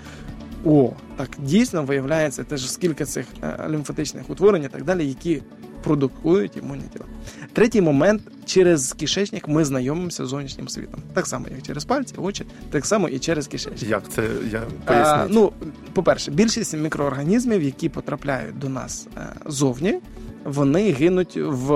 о, 0.65 0.93
так 1.17 1.29
дійсно 1.39 1.83
виявляється 1.83 2.45
теж 2.45 2.71
скільки 2.71 3.05
цих 3.05 3.27
е, 3.43 3.67
лімфатичних 3.71 4.31
утворень 4.31 4.63
і 4.63 4.69
так 4.69 4.85
далі, 4.85 5.07
які 5.07 5.43
продукують 5.83 6.57
імунні 6.57 6.85
тіла. 6.93 7.05
Третій 7.53 7.81
момент 7.81 8.23
через 8.45 8.93
кишечник 8.93 9.49
ми 9.49 9.65
знайомимося 9.65 10.27
з 10.27 10.29
зовнішнім 10.29 10.69
світом. 10.69 11.01
Так 11.15 11.27
само, 11.27 11.47
як 11.51 11.63
через 11.63 11.85
пальці, 11.85 12.15
очі, 12.19 12.47
так 12.71 12.87
само 12.87 13.09
і 13.09 13.19
через 13.19 13.47
кишечник. 13.47 13.91
Як 13.91 14.09
це 14.09 14.29
я 14.53 14.63
А, 14.87 14.93
поясню? 14.93 15.35
ну, 15.35 15.71
по-перше, 15.93 16.31
більшість 16.31 16.77
мікроорганізмів, 16.77 17.63
які 17.63 17.89
потрапляють 17.89 18.59
до 18.59 18.69
нас 18.69 19.09
е, 19.17 19.27
зовні, 19.47 19.99
вони 20.45 20.93
гинуть 20.93 21.37
в 21.37 21.69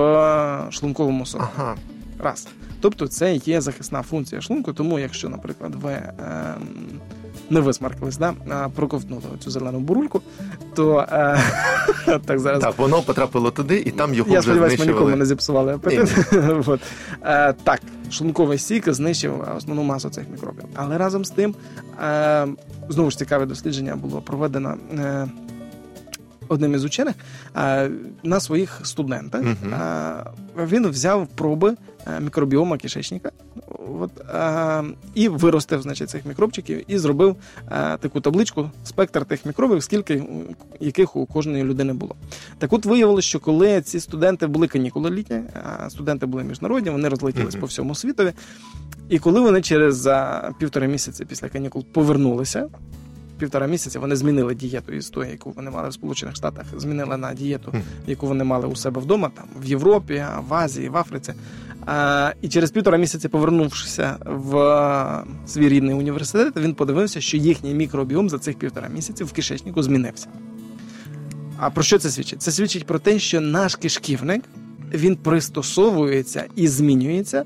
шлунковому 0.71 1.26
соку. 1.26 1.45
Ага. 1.57 1.76
Раз. 2.18 2.49
Тобто 2.80 3.07
це 3.09 3.35
є 3.35 3.61
захисна 3.61 4.02
функція 4.02 4.40
шлунку, 4.40 4.73
тому 4.73 4.99
якщо, 4.99 5.28
наприклад, 5.28 5.75
ви 5.75 5.92
ем, 5.92 6.11
не 7.50 7.61
висмаркались, 7.61 8.17
да, 8.17 8.35
проковтнули 8.75 9.23
цю 9.38 9.50
зелену 9.50 9.81
бурульку, 9.81 10.23
то 10.75 11.07
е, 11.12 11.38
так 12.26 12.38
зараз. 12.38 12.62
Так, 12.62 12.78
воно 12.78 13.02
потрапило 13.02 13.50
туди, 13.50 13.83
і 13.87 13.90
там 13.90 14.14
його 14.14 14.33
Я 14.33 14.40
вже 14.40 14.49
сподіваюся, 14.49 14.85
ми 14.85 14.93
нікому 14.93 15.17
не 15.17 15.26
зіпсували 15.26 15.75
апетит. 15.75 16.17
Е, 17.23 17.52
так, 17.52 17.81
шлунковий 18.11 18.59
сік 18.59 18.93
знищив 18.93 19.45
основну 19.57 19.83
масу 19.83 20.11
цих 20.11 20.25
мікробів. 20.31 20.64
Але 20.75 20.99
разом 20.99 21.25
з 21.25 21.31
тим, 21.31 21.55
е, 22.02 22.47
знову 22.88 23.11
ж 23.11 23.19
цікаве 23.19 23.47
дослідження 23.47 23.97
було 23.97 24.21
проведено. 24.21 24.75
Е, 24.99 25.28
Одним 26.50 26.75
із 26.75 26.85
учених 26.85 27.14
на 28.23 28.40
своїх 28.40 28.81
студентах 28.83 29.43
е, 29.43 30.64
він 30.67 30.88
взяв 30.88 31.26
проби 31.26 31.75
мікробіома 32.21 32.78
кишечника 32.78 33.31
от, 34.00 34.11
е, 34.35 34.85
і 35.14 35.28
виростив 35.28 35.83
значить, 35.83 36.11
цих 36.11 36.26
мікробчиків 36.26 36.90
і 36.90 36.99
зробив 36.99 37.37
е, 37.71 37.97
таку 37.97 38.21
табличку 38.21 38.71
спектр 38.85 39.25
тих 39.25 39.47
мікробів, 39.47 39.83
скільки 39.83 40.23
яких 40.81 41.17
у 41.17 41.26
кожної 41.26 41.64
людини 41.64 41.93
було. 41.93 42.17
Так 42.59 42.73
от 42.73 42.85
виявилося, 42.85 43.28
що 43.28 43.40
коли 43.40 43.81
ці 43.81 44.00
студенти 44.00 44.47
були 44.47 44.67
канікули 44.69 45.11
літні, 45.11 45.40
а 45.81 45.90
студенти 45.90 46.26
були 46.26 46.45
міжнародні, 46.45 46.90
вони 46.90 47.09
розлетілись 47.09 47.55
Мгм. 47.55 47.61
по 47.61 47.67
всьому 47.67 47.95
світові. 47.95 48.33
І 49.09 49.19
коли 49.19 49.40
вони 49.40 49.62
через 49.62 49.97
за 49.97 50.50
півтора 50.59 50.87
місяці 50.87 51.25
після 51.25 51.49
канікул 51.49 51.85
повернулися, 51.93 52.69
півтора 53.38 53.67
місяця 53.67 54.00
вони 54.00 54.17
змінили 54.17 54.55
дієту 54.55 54.93
із 54.93 55.11
тої, 55.11 55.31
яку 55.31 55.50
вони 55.50 55.71
мали 55.71 55.88
в 55.88 55.93
Сполучених 55.93 56.37
Штатах, 56.37 56.64
змінили 56.76 57.17
на 57.17 57.35
дієту, 57.35 57.73
яку 58.07 58.26
вони 58.26 58.45
мали 58.45 58.67
у 58.67 58.76
себе 58.76 59.00
вдома, 59.00 59.31
там 59.35 59.45
в 59.62 59.64
Європі, 59.67 60.25
в 60.49 60.55
Азії, 60.55 60.88
в 60.88 60.97
Африці. 60.97 61.35
І 62.42 62.49
через 62.49 62.70
півтора 62.70 62.99
місяці, 62.99 63.28
повернувшися 63.28 64.16
в 64.26 65.25
свій 65.47 65.68
рідний 65.68 65.94
університет, 65.94 66.56
він 66.56 66.75
подивився, 66.75 67.20
що 67.20 67.37
їхній 67.37 67.75
мікробіом 67.75 68.28
за 68.28 68.38
цих 68.38 68.58
півтора 68.58 68.88
місяці 68.88 69.25
в 69.25 69.32
кишечнику 69.32 69.82
змінився. 69.82 70.28
А 71.58 71.70
про 71.70 71.82
що 71.82 71.99
це 71.99 72.11
свідчить? 72.11 72.42
Це 72.42 72.52
свідчить 72.52 72.87
про 72.87 72.99
те, 72.99 73.18
що 73.18 73.40
наш 73.40 73.76
кишківник 73.76 74.44
він 74.94 75.16
пристосовується 75.16 76.44
і 76.56 76.68
змінюється 76.68 77.38
е, 77.38 77.44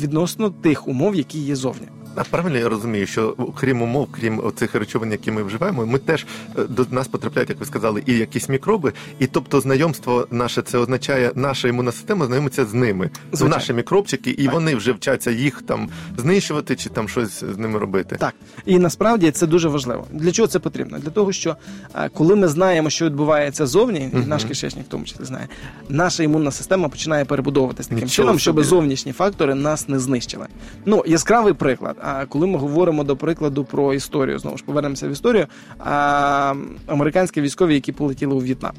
відносно 0.00 0.50
тих 0.50 0.88
умов, 0.88 1.14
які 1.14 1.38
є 1.38 1.56
зовні. 1.56 1.88
А 2.16 2.24
правильно 2.24 2.58
я 2.58 2.68
розумію, 2.68 3.06
що 3.06 3.36
крім 3.60 3.82
умов, 3.82 4.08
крім 4.12 4.42
цих 4.56 4.74
речовин, 4.74 5.12
які 5.12 5.30
ми 5.30 5.42
вживаємо, 5.42 5.86
ми 5.86 5.98
теж 5.98 6.26
е, 6.58 6.64
до 6.64 6.86
нас 6.90 7.08
потрапляють, 7.08 7.50
як 7.50 7.60
ви 7.60 7.66
сказали, 7.66 8.02
і 8.06 8.12
якісь 8.12 8.48
мікроби. 8.48 8.92
І 9.18 9.26
тобто 9.26 9.60
знайомство 9.60 10.26
наше 10.30 10.62
це 10.62 10.78
означає, 10.78 11.32
наша 11.34 11.68
імунна 11.68 11.92
система 11.92 12.26
знайомиться 12.26 12.64
з 12.64 12.74
ними, 12.74 13.10
Звичайно. 13.32 13.56
наші 13.56 13.72
мікробчики, 13.72 14.30
і 14.30 14.44
Так. 14.44 14.54
вони 14.54 14.74
вже 14.74 14.92
вчаться 14.92 15.30
їх 15.30 15.62
там 15.62 15.88
знищувати 16.18 16.76
чи 16.76 16.88
там 16.90 17.08
щось 17.08 17.44
з 17.44 17.58
ними 17.58 17.78
робити. 17.78 18.16
Так, 18.20 18.34
і 18.66 18.78
насправді 18.78 19.30
це 19.30 19.46
дуже 19.46 19.68
важливо. 19.68 20.06
Для 20.12 20.32
чого 20.32 20.48
це 20.48 20.58
потрібно? 20.58 20.98
Для 20.98 21.10
того, 21.10 21.32
що 21.32 21.56
е, 21.94 22.08
коли 22.08 22.36
ми 22.36 22.48
знаємо, 22.48 22.90
що 22.90 23.04
відбувається 23.04 23.66
зовні, 23.66 24.10
і 24.12 24.16
Мгм. 24.16 24.28
наш 24.28 24.44
кишечник 24.44 24.86
в 24.86 24.88
тому 24.88 25.04
числі 25.04 25.24
знає, 25.24 25.48
наша 25.88 26.22
імунна 26.22 26.50
система 26.50 26.88
починає 26.88 27.24
перебудовуватись 27.24 27.86
таким 27.86 28.04
Нічого 28.04 28.26
чином, 28.26 28.38
щоб 28.38 28.54
собі. 28.54 28.68
Зовнішні 29.04 29.12
фактори 29.12 29.54
нас 29.54 29.88
не 29.88 29.98
знищили. 29.98 30.46
Ну, 30.86 31.04
яскравий 31.06 31.52
приклад. 31.52 31.96
А 32.00 32.26
коли 32.26 32.46
ми 32.46 32.58
говоримо 32.58 33.04
до 33.04 33.16
прикладу 33.16 33.64
про 33.64 33.94
історію, 33.94 34.38
знову 34.38 34.56
ж 34.56 34.64
повернемося 34.64 35.08
в 35.08 35.10
історію. 35.10 35.46
А, 35.78 36.54
американські 36.86 37.40
військові, 37.40 37.74
які 37.74 37.92
полетіли 37.92 38.34
у 38.34 38.38
В'єтнам. 38.38 38.72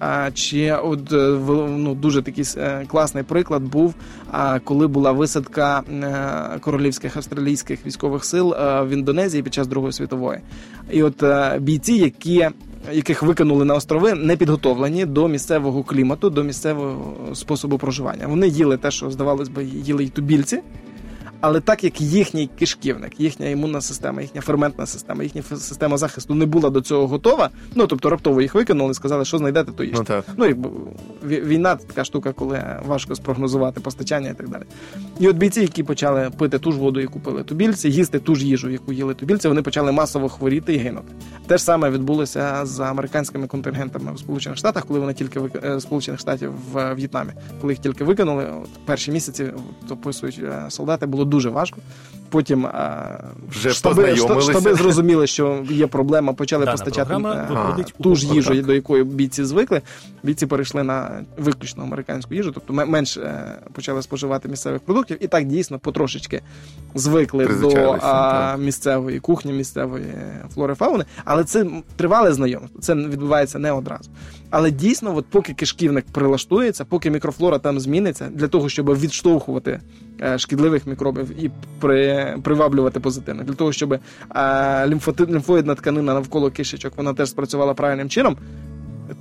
А, 0.00 0.30
чи 0.34 0.72
от 0.72 1.12
е, 1.12 1.16
ну, 1.76 1.94
дуже 1.94 2.22
такий 2.22 2.44
е, 2.56 2.84
класний 2.86 3.24
приклад 3.24 3.62
був, 3.62 3.94
а, 4.32 4.58
коли 4.58 4.86
була 4.86 5.12
висадка 5.12 5.80
е, 5.80 6.58
королівських 6.60 7.16
австралійських 7.16 7.86
військових 7.86 8.24
сил 8.24 8.54
в 8.82 8.88
Індонезії 8.88 9.42
під 9.42 9.54
час 9.54 9.66
Другої 9.66 9.92
світової. 9.92 10.40
І 10.90 11.02
от 11.02 11.22
бійці, 11.60 11.92
які. 11.92 12.48
Яких 12.92 13.22
викинули 13.22 13.64
на 13.64 13.74
острови, 13.74 14.14
не 14.14 14.36
підготовлені 14.36 15.06
до 15.06 15.28
місцевого 15.28 15.82
клімату, 15.82 16.30
до 16.30 16.42
місцевого 16.42 17.34
способу 17.34 17.78
проживання. 17.78 18.26
Вони 18.26 18.48
їли 18.48 18.76
те, 18.76 18.90
що 18.90 19.10
здавалось 19.10 19.48
би, 19.48 19.64
їли 19.64 20.04
й 20.04 20.08
тубільці, 20.08 20.60
але 21.40 21.60
так 21.60 21.84
як 21.84 22.00
їхній 22.00 22.46
кишківник, 22.58 23.20
їхня 23.20 23.48
імунна 23.48 23.80
система, 23.80 24.22
їхня 24.22 24.40
ферментна 24.40 24.86
система, 24.86 25.22
їхня 25.22 25.42
система 25.42 25.96
захисту 25.98 26.34
не 26.34 26.46
була 26.46 26.70
до 26.70 26.80
цього 26.80 27.06
готова. 27.06 27.50
Ну 27.74 27.86
тобто 27.86 28.10
раптово 28.10 28.42
їх 28.42 28.54
викинули, 28.54 28.94
сказали, 28.94 29.24
що 29.24 29.38
знайдете, 29.38 29.72
то 29.72 29.84
їжте. 29.84 29.98
Ну 29.98 30.04
так. 30.04 30.24
Ну, 30.36 30.44
ві- 31.28 31.44
війна 31.44 31.76
це 31.76 31.86
така 31.86 32.04
штука, 32.04 32.32
коли 32.32 32.62
важко 32.86 33.14
спрогнозувати 33.14 33.80
постачання 33.80 34.30
і 34.30 34.34
так 34.34 34.48
далі. 34.48 34.62
І 35.20 35.28
от 35.28 35.36
бійці, 35.36 35.60
які 35.60 35.82
почали 35.82 36.30
пити 36.38 36.58
ту 36.58 36.72
ж 36.72 36.78
воду, 36.78 37.00
яку 37.00 37.20
пили 37.20 37.42
тубільці, 37.42 37.88
їсти 37.90 38.18
ту 38.18 38.34
ж 38.34 38.46
їжу, 38.46 38.70
яку 38.70 38.92
їли 38.92 39.14
тубільці, 39.14 39.48
вони 39.48 39.62
почали 39.62 39.92
масово 39.92 40.28
хворіти 40.28 40.74
і 40.74 40.78
гинути. 40.78 41.12
Те 41.46 41.58
ж 41.58 41.64
саме 41.64 41.90
відбулося 41.90 42.60
з 42.66 42.80
американськими 42.80 43.46
контингентами 43.46 44.12
в 44.12 44.18
Сполучених 44.18 44.58
Штатах, 44.58 44.86
коли 44.86 45.00
вони 45.00 45.14
тільки 45.14 45.40
вик... 45.40 45.52
е, 45.64 45.80
Сполучених 45.80 46.20
Штатів 46.20 46.52
в 46.72 46.94
В'єтнамі, 46.94 47.30
коли 47.60 47.72
їх 47.72 47.80
тільки 47.82 48.04
викинули, 48.04 48.44
от, 48.62 48.68
перші 48.86 49.10
місяці 49.12 49.50
от, 49.84 49.90
описують 49.92 50.40
е, 50.44 50.64
солдати, 50.68 51.06
було 51.06 51.24
дуже 51.24 51.35
важко. 51.44 51.78
Потім 52.28 52.66
е, 52.66 53.20
Вже 53.50 53.70
штаби, 53.70 54.16
штаби 54.16 54.74
зрозуміли, 54.74 55.26
що 55.26 55.64
є 55.70 55.86
проблема, 55.86 56.32
почали 56.32 56.64
Дана 56.64 56.72
постачати 56.72 57.14
е, 57.14 57.84
ту 58.02 58.14
ж 58.14 58.26
їжу, 58.26 58.48
контракт. 58.48 58.66
до 58.66 58.72
якої 58.74 59.04
бійці 59.04 59.44
звикли. 59.44 59.82
Бійці 60.22 60.46
перейшли 60.46 60.82
на 60.82 61.24
виключно 61.38 61.82
американську 61.82 62.34
їжу, 62.34 62.52
тобто 62.52 62.72
ме- 62.72 62.84
менш 62.84 63.16
е, 63.16 63.58
почали 63.72 64.02
споживати 64.02 64.48
місцевих 64.48 64.80
продуктів, 64.80 65.16
і 65.20 65.26
так 65.26 65.44
дійсно 65.44 65.78
потрошечки 65.78 66.42
звикли 66.94 67.46
до 67.46 67.98
а, 68.02 68.56
місцевої 68.56 69.20
кухні, 69.20 69.52
місцевої 69.52 70.14
флори 70.54 70.74
фауни. 70.74 71.04
Але 71.24 71.44
це 71.44 71.66
тривале 71.96 72.32
знайомство. 72.32 72.80
Це 72.80 72.94
відбувається 72.94 73.58
не 73.58 73.72
одразу. 73.72 74.10
Але 74.50 74.70
дійсно, 74.70 75.16
от 75.16 75.26
поки 75.26 75.54
кишківник 75.54 76.04
прилаштується, 76.12 76.84
поки 76.84 77.10
мікрофлора 77.10 77.58
там 77.58 77.80
зміниться, 77.80 78.28
для 78.32 78.48
того, 78.48 78.68
щоб 78.68 78.98
відштовхувати 78.98 79.80
шкідливих 80.38 80.86
мікробів 80.86 81.44
і 81.44 81.50
при, 81.80 82.34
приваблювати 82.42 83.00
позитивних, 83.00 83.46
для 83.46 83.54
того, 83.54 83.72
щоб 83.72 83.92
е, 83.92 84.00
лімфоти, 84.86 85.26
лімфоїдна 85.26 85.74
тканина 85.74 86.14
навколо 86.14 86.50
кишечок 86.50 86.92
вона 86.96 87.14
теж 87.14 87.28
спрацювала 87.30 87.74
правильним 87.74 88.08
чином. 88.08 88.36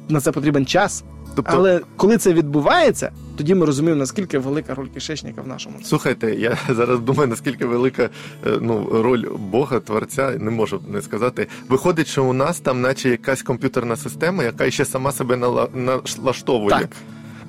На 0.10 0.22
це 0.22 0.32
потрібен 0.32 0.66
час. 0.66 1.04
Тобто, 1.36 1.52
Але 1.56 1.82
коли 1.96 2.18
це 2.18 2.34
відбувається, 2.34 3.12
тоді 3.38 3.56
ми 3.56 3.66
розуміємо, 3.66 4.00
наскільки 4.00 4.38
велика 4.40 4.76
роль 4.76 4.88
кишечника 4.88 5.42
в 5.42 5.48
нашому 5.48 5.76
Слухайте, 5.84 6.36
я 6.36 6.58
зараз 6.70 7.00
думаю, 7.00 7.30
наскільки 7.30 7.66
велика 7.66 8.10
е, 8.48 8.58
ну, 8.62 8.88
роль 8.92 9.26
Бога, 9.38 9.80
творця, 9.80 10.32
не 10.40 10.52
можу 10.52 10.82
не 10.88 11.02
сказати. 11.02 11.48
Виходить, 11.70 12.08
що 12.08 12.24
у 12.24 12.34
нас 12.34 12.60
там, 12.60 12.82
наче 12.82 13.10
якась 13.10 13.42
комп'ютерна 13.42 13.96
система, 13.96 14.44
яка 14.44 14.72
ще 14.72 14.86
сама 14.86 15.12
себе 15.12 15.36
нала- 15.36 15.68
налаштовує. 15.76 16.70
Так. 16.80 16.90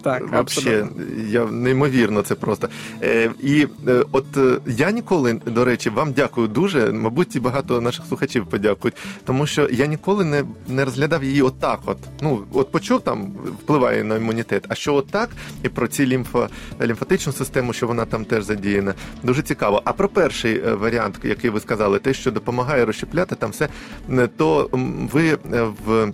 Так, 0.06 0.32
Вообще, 0.32 0.86
я 1.28 1.44
неймовірно 1.44 2.22
це 2.22 2.34
просто. 2.34 2.68
Е, 3.02 3.30
і 3.42 3.66
е, 3.88 4.04
от 4.12 4.36
е, 4.36 4.58
я 4.66 4.90
ніколи, 4.90 5.40
до 5.46 5.64
речі, 5.64 5.90
вам 5.90 6.12
дякую 6.12 6.48
дуже. 6.48 6.92
Мабуть, 6.92 7.36
і 7.36 7.40
багато 7.40 7.80
наших 7.80 8.06
слухачів 8.06 8.46
подякують, 8.46 8.96
тому 9.25 9.46
що 9.46 9.68
я 9.72 9.86
ніколи 9.86 10.25
не, 10.25 10.44
не 10.68 10.84
розглядав 10.84 11.25
її 11.25 11.42
отак. 11.42 11.80
От 11.86 11.98
ну 12.20 12.44
от 12.52 12.70
почув 12.70 13.00
там 13.00 13.32
впливає 13.62 14.04
на 14.04 14.16
імунітет. 14.16 14.64
А 14.68 14.75
що 14.75 14.94
отак, 14.94 15.30
і 15.62 15.68
про 15.68 15.88
ці 15.88 16.06
лімфо, 16.06 16.48
лімфатичну 16.82 17.32
систему, 17.32 17.72
що 17.72 17.86
вона 17.86 18.04
там 18.04 18.25
теж 18.25 18.44
задіяна, 18.44 18.94
дуже 19.22 19.42
цікаво. 19.42 19.82
А 19.84 19.92
про 19.92 20.08
перший 20.08 20.58
е, 20.58 20.75
варіант, 20.75 21.18
який 21.22 21.50
ви 21.50 21.60
сказали, 21.60 21.98
те, 21.98 22.14
що 22.14 22.30
допомагає 22.30 22.84
розщепляти 22.84 23.34
там 23.34 23.50
все, 23.50 23.68
е, 24.10 24.28
то 24.36 24.68
ви 25.12 25.38
в 25.86 26.12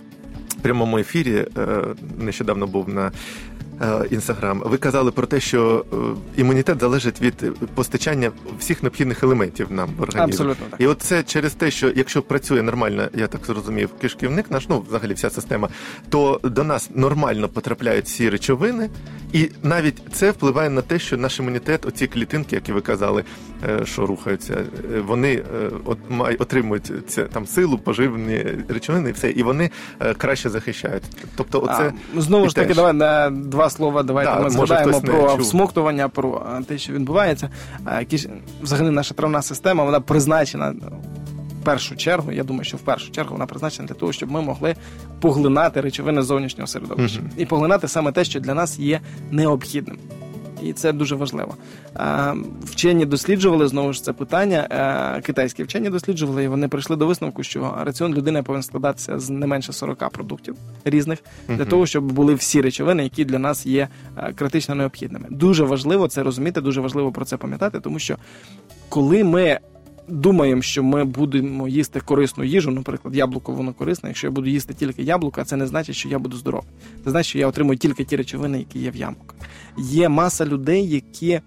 прямому 0.61 0.97
ефірі 0.97 1.45
нещодавно 2.19 2.67
був 2.67 2.89
на 2.89 3.11
інстаграм. 4.11 4.63
Ви 4.65 4.77
казали 4.77 5.11
про 5.11 5.27
те, 5.27 5.39
що 5.39 5.85
е, 5.93 5.95
імунітет 6.41 6.79
залежить 6.79 7.21
від 7.21 7.59
постачання 7.75 8.31
всіх 8.59 8.83
необхідних 8.83 9.23
елементів 9.23 9.71
нам 9.71 9.89
в 9.97 10.01
організм. 10.01 10.41
Абсолютно 10.41 10.65
так. 10.69 10.81
І 10.81 10.87
от 10.87 11.01
це 11.01 11.23
через 11.23 11.53
те, 11.53 11.71
що 11.71 11.91
якщо 11.95 12.21
працює 12.21 12.61
нормально, 12.61 13.09
я 13.13 13.27
так 13.27 13.45
зрозумів, 13.45 13.89
кишківник 14.01 14.51
наш, 14.51 14.69
ну 14.69 14.85
взагалі 14.87 15.13
вся 15.13 15.29
система, 15.29 15.69
то 16.09 16.39
до 16.43 16.63
нас 16.63 16.89
нормально 16.95 17.49
потрапляють 17.49 18.07
ці 18.07 18.29
речовини, 18.29 18.89
і 19.33 19.49
навіть 19.63 20.01
це 20.13 20.31
впливає 20.31 20.69
на 20.69 20.81
те, 20.81 20.99
що 20.99 21.17
наш 21.17 21.39
імунітет, 21.39 21.85
оці 21.85 22.07
клітинки, 22.07 22.55
які 22.55 22.71
ви 22.71 22.81
казали, 22.81 23.21
е, 23.21 23.52
що 23.83 24.05
рухаються, 24.05 24.53
е, 24.93 24.99
вони 25.01 25.33
е, 25.33 25.69
отримують 26.39 26.91
це 27.07 27.23
там 27.23 27.45
силу, 27.47 27.77
поживні 27.77 28.45
речовини, 28.67 29.09
і 29.09 29.11
все, 29.13 29.29
і 29.31 29.43
вони 29.43 29.69
е, 29.99 30.13
краще 30.13 30.49
захищають. 30.49 31.03
Тобто, 31.35 31.61
оце 31.61 31.93
А, 32.17 32.21
знову 32.21 32.49
ж 32.49 32.55
таки, 32.55 32.67
теж. 32.67 32.75
давай 32.75 32.93
на 32.93 33.29
два 33.29 33.69
слова. 33.69 34.03
Давайте 34.03 34.31
Да, 34.31 34.37
ми 34.37 34.43
може, 34.43 34.57
згадаємо 34.67 35.01
про 35.01 35.35
всмоктування, 35.35 36.09
про 36.09 36.45
те, 36.67 36.77
що 36.77 36.93
відбувається. 36.93 37.49
Ж- 38.11 38.29
взагалі 38.61 38.89
наша 38.89 39.13
травна 39.13 39.41
система 39.41 39.83
вона 39.83 39.99
призначена. 39.99 40.73
В 41.61 41.65
першу 41.65 41.95
чергу, 41.95 42.31
я 42.31 42.43
думаю, 42.43 42.63
що 42.63 42.77
в 42.77 42.79
першу 42.79 43.11
чергу 43.11 43.31
вона 43.33 43.45
призначена 43.45 43.87
для 43.87 43.95
того, 43.95 44.11
щоб 44.11 44.31
ми 44.31 44.41
могли 44.41 44.75
поглинати 45.21 45.81
речовини 45.81 46.21
зовнішнього 46.21 46.67
середовища 46.67 47.19
Мгм. 47.19 47.29
і 47.37 47.45
поглинати 47.45 47.87
саме 47.87 48.11
те, 48.11 48.23
що 48.23 48.39
для 48.39 48.53
нас 48.53 48.79
є 48.79 49.01
необхідним. 49.31 49.97
І 50.63 50.73
це 50.73 50.93
дуже 50.93 51.15
важливо. 51.15 51.55
Вчені 52.63 53.05
досліджували 53.05 53.67
знову 53.67 53.93
ж 53.93 54.03
це 54.03 54.13
питання. 54.13 55.21
Китайські 55.25 55.63
вчені 55.63 55.89
досліджували, 55.89 56.43
і 56.43 56.47
вони 56.47 56.67
прийшли 56.67 56.95
до 56.95 57.07
висновку, 57.07 57.43
що 57.43 57.77
раціон 57.81 58.13
людини 58.13 58.43
повинен 58.43 58.63
складатися 58.63 59.19
з 59.19 59.29
не 59.29 59.47
менше 59.47 59.73
40 59.73 60.09
продуктів 60.09 60.55
різних 60.85 61.19
для 61.47 61.65
того, 61.65 61.85
щоб 61.85 62.11
були 62.11 62.33
всі 62.33 62.61
речовини, 62.61 63.03
які 63.03 63.25
для 63.25 63.39
нас 63.39 63.65
є 63.65 63.87
е, 64.17 64.33
критично 64.33 64.75
необхідними. 64.75 65.25
Дуже 65.29 65.63
важливо 65.63 66.07
це 66.07 66.23
розуміти, 66.23 66.61
дуже 66.61 66.81
важливо 66.81 67.11
про 67.11 67.25
це 67.25 67.37
пам'ятати, 67.37 67.79
тому 67.79 67.99
що 67.99 68.17
коли 68.89 69.23
ми. 69.23 69.59
Думаємо, 70.07 70.61
що 70.61 70.83
ми 70.83 71.03
будемо 71.03 71.67
їсти 71.67 71.99
корисну 71.99 72.43
їжу, 72.43 72.71
наприклад, 72.71 73.15
яблуко 73.15 73.51
воно 73.51 73.73
корисне. 73.73 74.09
Якщо 74.09 74.27
я 74.27 74.31
буду 74.31 74.49
їсти 74.49 74.73
тільки 74.73 75.03
яблука, 75.03 75.43
це 75.43 75.55
не 75.55 75.67
значить, 75.67 75.95
що 75.95 76.09
я 76.09 76.19
буду 76.19 76.37
здоровий. 76.37 76.69
Це 77.03 77.11
значить, 77.11 77.29
що 77.29 77.39
я 77.39 77.47
отримую 77.47 77.77
тільки 77.77 78.03
ті 78.03 78.15
речовини, 78.15 78.59
які 78.59 78.79
є 78.79 78.91
в 78.91 78.95
яблуках. 78.95 79.35
Є 79.77 80.09
маса 80.09 80.45
людей, 80.45 80.89
які 80.89 81.31
е, 81.31 81.41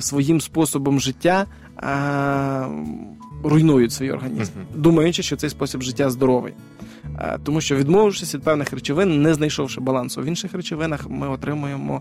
своїм 0.00 0.40
способом 0.40 1.00
життя 1.00 1.46
е, 1.78 2.66
руйнують 3.44 3.92
свій 3.92 4.10
організм, 4.10 4.52
думаючи, 4.74 5.22
що 5.22 5.36
цей 5.36 5.50
спосіб 5.50 5.82
життя 5.82 6.10
здоровий. 6.10 6.52
Е, 7.18 7.38
Тому 7.44 7.60
що 7.60 7.76
відмовившись 7.76 8.34
від 8.34 8.42
певних 8.42 8.72
речовин, 8.72 9.22
не 9.22 9.34
знайшовши 9.34 9.80
балансу 9.80 10.22
в 10.22 10.24
інших 10.24 10.54
речовинах, 10.54 11.00
ми 11.08 11.28
отримуємо 11.28 12.00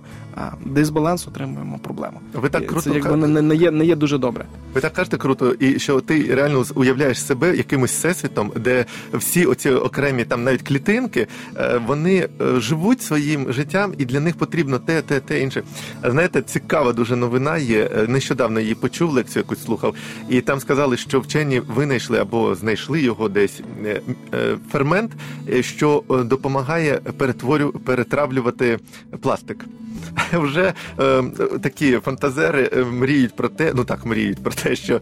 дисбаланс, 0.66 1.28
отримуємо 1.28 1.80
проблему. 1.80 2.20
ви 2.34 2.50
так 2.50 2.68
круто 2.68 2.82
це 2.82 2.96
якби 2.96 3.16
не, 3.16 3.42
не, 3.42 3.56
є, 3.56 3.72
не 3.72 3.86
є 3.86 3.96
дуже 3.96 4.18
добре. 4.18 4.46
Ви 4.74 4.82
так 4.82 4.94
кажете 4.94 5.18
круто, 5.18 5.52
і 5.52 5.80
що 5.80 6.02
ти 6.02 6.36
реально 6.36 6.64
уявляєш 6.76 7.26
себе 7.26 7.58
якимось 7.58 7.92
всесвітом, 7.92 8.52
де 8.56 8.86
всі 9.14 9.46
оці 9.46 9.70
окремі 9.70 10.26
там 10.26 10.44
навіть 10.44 10.62
клітинки, 10.62 11.28
е, 11.58 11.82
вони 11.88 12.30
е, 12.42 12.60
живуть 12.60 13.02
своїм 13.02 13.54
життям, 13.54 13.94
і 13.98 14.06
для 14.06 14.20
них 14.20 14.36
потрібно 14.36 14.80
те, 14.80 15.02
те, 15.02 15.20
те 15.20 15.42
інше. 15.42 15.64
Знаєте, 16.04 16.42
цікава 16.42 16.94
дуже 16.94 17.16
новина 17.16 17.58
є. 17.58 17.90
Е, 17.98 18.08
Нещодавно 18.08 18.60
її 18.60 18.76
почув, 18.76 19.12
лекцію 19.12 19.44
якусь 19.44 19.64
слухав, 19.64 19.96
і 20.30 20.42
там 20.42 20.60
сказали, 20.60 20.98
що 20.98 21.20
вчені 21.20 21.60
винайшли 21.60 22.18
або 22.20 22.56
знайшли 22.56 23.02
його 23.02 23.30
десь 23.30 23.62
е, 23.86 24.02
е, 24.34 24.58
фермент, 25.00 25.12
е, 25.50 25.64
що 25.64 26.04
е, 26.12 26.24
допомагає 26.24 27.00
перетворю 27.18 27.72
перетравлювати 27.72 28.80
пластик. 29.22 29.66
Вже 30.34 30.74
е, 31.00 31.24
такі 31.62 31.98
фантазери 31.98 32.70
е, 32.74 32.84
мріють 32.84 33.36
про 33.36 33.50
те, 33.50 33.72
ну 33.76 33.84
так 33.84 34.06
мріють 34.06 34.44
про 34.44 34.52
те, 34.52 34.76
що 34.76 35.02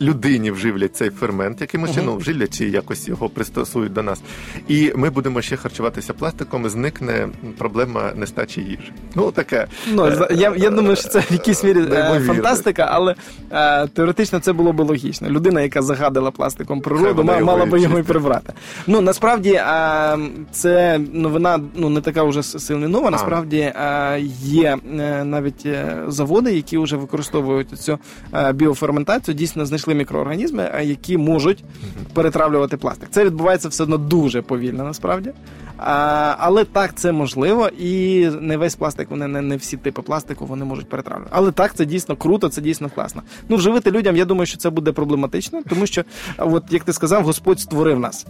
людині 0.00 0.50
вживлять 0.50 0.96
цей 0.96 1.10
фермент, 1.10 1.60
якимось 1.60 1.94
чином 1.94 2.16
вживлять 2.16 2.58
чи 2.58 2.68
якось 2.68 3.08
його 3.08 3.28
пристосують 3.28 3.92
до 3.92 4.02
нас. 4.02 4.22
І 4.68 4.92
ми 4.96 5.10
будемо 5.10 5.42
ще 5.42 5.56
харчуватися 5.56 6.12
пластиком, 6.12 6.66
і 6.66 6.68
зникне 6.68 7.28
проблема 7.58 8.12
нестачі 8.16 8.60
їжі. 8.60 8.92
Ну 9.14 9.30
таке. 9.30 9.66
Ну 9.92 10.12
я, 10.30 10.54
я 10.56 10.70
думаю, 10.70 10.96
що 10.96 11.08
це 11.08 11.20
в 11.20 11.32
якійсь 11.32 11.64
мірі 11.64 11.78
Неймовірно. 11.78 12.34
фантастика, 12.34 12.88
але 12.90 13.14
е, 13.50 13.86
теоретично 13.86 14.40
це 14.40 14.52
було 14.52 14.72
б 14.72 14.80
логічно. 14.80 15.28
Людина, 15.28 15.60
яка 15.60 15.82
загадила 15.82 16.30
пластиком 16.30 16.80
природу, 16.80 17.24
мала 17.24 17.66
би 17.66 17.80
його 17.80 17.98
і 17.98 18.02
прибрати. 18.02 18.52
Ну 18.86 19.00
насправді 19.16 19.60
це 20.50 21.00
новина 21.12 21.60
ну 21.74 21.90
не 21.90 22.00
така 22.00 22.22
вже 22.22 22.40
нова. 22.68 23.10
Насправді 23.10 23.72
є 24.40 24.78
е, 24.98 25.24
навіть 25.24 25.66
е, 25.66 26.02
заводи, 26.08 26.54
які 26.54 26.78
вже 26.78 26.96
використовують 26.96 27.68
цю 27.80 27.98
е, 28.34 28.52
біоферментацію, 28.52 29.34
дійсно 29.34 29.66
знайшли 29.66 29.94
мікроорганізми, 29.94 30.70
які 30.82 31.18
можуть 31.18 31.64
перетравлювати 32.14 32.76
пластик. 32.76 33.08
Це 33.10 33.24
відбувається 33.24 33.68
все 33.68 33.82
одно 33.82 33.98
дуже 33.98 34.42
повільно, 34.42 34.84
насправді. 34.84 35.32
А, 35.78 36.34
але 36.38 36.64
так, 36.64 36.94
це 36.94 37.12
можливо, 37.12 37.68
і 37.68 38.26
не 38.40 38.56
весь 38.56 38.74
пластик, 38.74 39.10
вони 39.10 39.26
не, 39.26 39.40
не 39.40 39.56
всі 39.56 39.76
типи 39.76 40.02
пластику 40.02 40.46
вони 40.46 40.64
можуть 40.64 40.88
перетравлювати. 40.88 41.36
Але 41.36 41.52
так, 41.52 41.74
це 41.74 41.84
дійсно 41.84 42.16
круто, 42.16 42.48
це 42.48 42.60
дійсно 42.60 42.90
класно. 42.94 43.22
Ну, 43.48 43.56
вживити 43.56 43.90
людям, 43.90 44.16
я 44.16 44.24
думаю, 44.24 44.46
що 44.46 44.58
це 44.58 44.70
буде 44.70 44.92
проблематично, 44.92 45.62
тому 45.68 45.86
що, 45.86 46.04
от 46.38 46.64
як 46.70 46.84
ти 46.84 46.92
сказав, 46.92 47.24
Господь 47.24 47.60
створив 47.60 48.00
нас. 48.00 48.26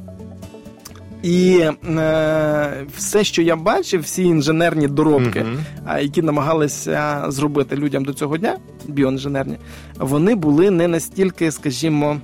І 1.23 1.59
е, 1.59 2.87
все, 2.97 3.25
що 3.25 3.43
я 3.43 3.57
бачив, 3.57 4.01
всі 4.01 4.25
інженерні 4.25 4.89
доробки, 4.89 5.45
а, 5.85 6.01
які 6.01 6.23
намагалися 6.23 7.25
зробити 7.29 7.77
людям 7.77 8.05
до 8.05 8.13
цього 8.13 8.39
дня, 8.39 8.57
біоінженерні, 8.89 9.57
вони 9.99 10.35
були 10.35 10.71
не 10.71 10.89
настільки, 10.89 11.53
скажімо, 11.53 12.21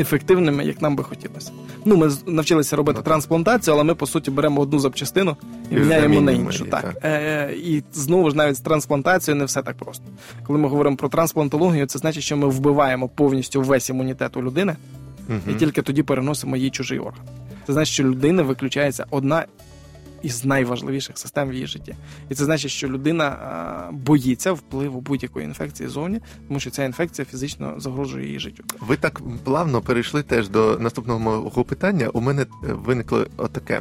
ефективними, 0.00 0.64
як 0.64 0.82
нам 0.82 0.96
би 0.96 1.04
хотілося. 1.04 1.52
Ну, 1.84 1.96
ми 1.96 2.10
навчилися 2.26 2.76
робити 2.76 2.96
так. 2.96 3.04
трансплантацію, 3.04 3.74
але 3.74 3.84
ми 3.84 3.94
по 3.94 4.06
суті 4.06 4.30
беремо 4.30 4.60
одну 4.60 4.78
запчастину 4.78 5.36
і 5.70 5.74
І 5.74 5.78
міняємо 5.78 6.20
на 6.20 6.32
іншу. 6.32 6.64
Так. 6.64 6.82
так. 6.82 6.96
Е, 7.04 7.54
і 7.56 7.82
знову 7.92 8.30
ж 8.30 8.36
навіть 8.36 8.56
з 8.56 8.60
трансплантацією 8.60 9.38
не 9.38 9.44
все 9.44 9.62
так 9.62 9.76
просто. 9.76 10.04
Коли 10.46 10.58
ми 10.58 10.68
говоримо 10.68 10.96
про 10.96 11.08
трансплантологію, 11.08 11.86
це 11.86 11.98
значить, 11.98 12.22
що 12.22 12.36
ми 12.36 12.48
вбиваємо 12.48 13.08
повністю 13.08 13.62
весь 13.62 13.90
імунітет 13.90 14.36
у 14.36 14.42
людини 14.42 14.76
і 15.48 15.54
тільки 15.54 15.82
тоді 15.82 16.02
переносимо 16.02 16.56
їй 16.56 16.70
чужий 16.70 16.98
орган. 16.98 17.24
Це 17.66 17.72
значить, 17.72 17.94
що 17.94 18.04
людини 18.04 18.42
виключається 18.42 19.06
одна 19.10 19.44
із 20.22 20.44
найважливіших 20.44 21.18
систем 21.18 21.48
в 21.48 21.52
її 21.52 21.66
житті. 21.66 21.94
І 22.28 22.34
це 22.34 22.44
значить, 22.44 22.70
що 22.70 22.88
людина 22.88 23.38
боїться 23.92 24.52
впливу 24.52 25.00
будь-якої 25.00 25.46
інфекції 25.46 25.88
зовні, 25.88 26.20
тому 26.48 26.60
що 26.60 26.70
ця 26.70 26.84
інфекція 26.84 27.26
фізично 27.30 27.74
загрожує 27.76 28.26
її 28.26 28.38
життю. 28.38 28.64
Ви 28.80 28.96
так 28.96 29.20
плавно 29.44 29.80
перейшли 29.80 30.22
теж 30.22 30.48
до 30.48 30.78
наступного 30.78 31.18
мого 31.18 31.64
питання. 31.64 32.08
У 32.08 32.20
мене 32.20 32.42
е, 32.42 32.46
виникло 32.60 33.26
отаке. 33.36 33.80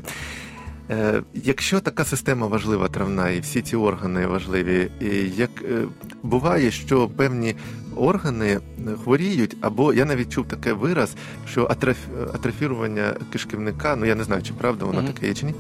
Е, 0.89 1.23
Якщо 1.34 1.80
така 1.80 2.06
система 2.06 2.47
важлива 2.47 2.88
травна, 2.88 3.30
і 3.30 3.39
всі 3.39 3.62
ці 3.62 3.75
органи 3.75 4.27
важливі, 4.27 4.91
і 5.01 5.06
як 5.38 5.49
е, 5.62 5.86
буває, 6.23 6.71
що 6.71 7.08
певні 7.08 7.56
органи 7.95 8.47
е, 8.47 8.60
хворіють, 9.04 9.58
або 9.62 9.93
я 9.93 10.06
навіть 10.06 10.30
чув 10.34 10.47
таке 10.47 10.73
вираз, 10.73 11.15
що 11.49 11.67
атроф, 11.69 11.97
атрофірування 12.34 13.13
кишківника, 13.32 13.95
ну 13.95 14.06
я 14.06 14.15
не 14.15 14.23
знаю, 14.23 14.43
чи 14.43 14.54
правда 14.54 14.86
воно 14.86 15.01
Мгм. 15.01 15.13
таке 15.13 15.27
є 15.27 15.34
чи 15.34 15.45
ні. 15.45 15.54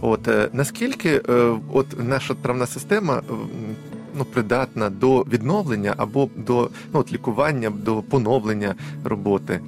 От 0.00 0.28
е, 0.28 0.48
наскільки 0.52 1.22
е, 1.28 1.52
от 1.72 1.86
наша 2.08 2.34
травна 2.34 2.66
система. 2.66 3.22
Ну, 4.18 4.24
придатна 4.24 4.90
до 4.90 5.22
відновлення 5.22 5.94
або 5.96 6.28
до 6.36 6.70
ну, 6.94 7.00
от, 7.00 7.12
лікування, 7.12 7.70
до 7.70 8.02
поновлення 8.02 8.74
роботи. 9.04 9.60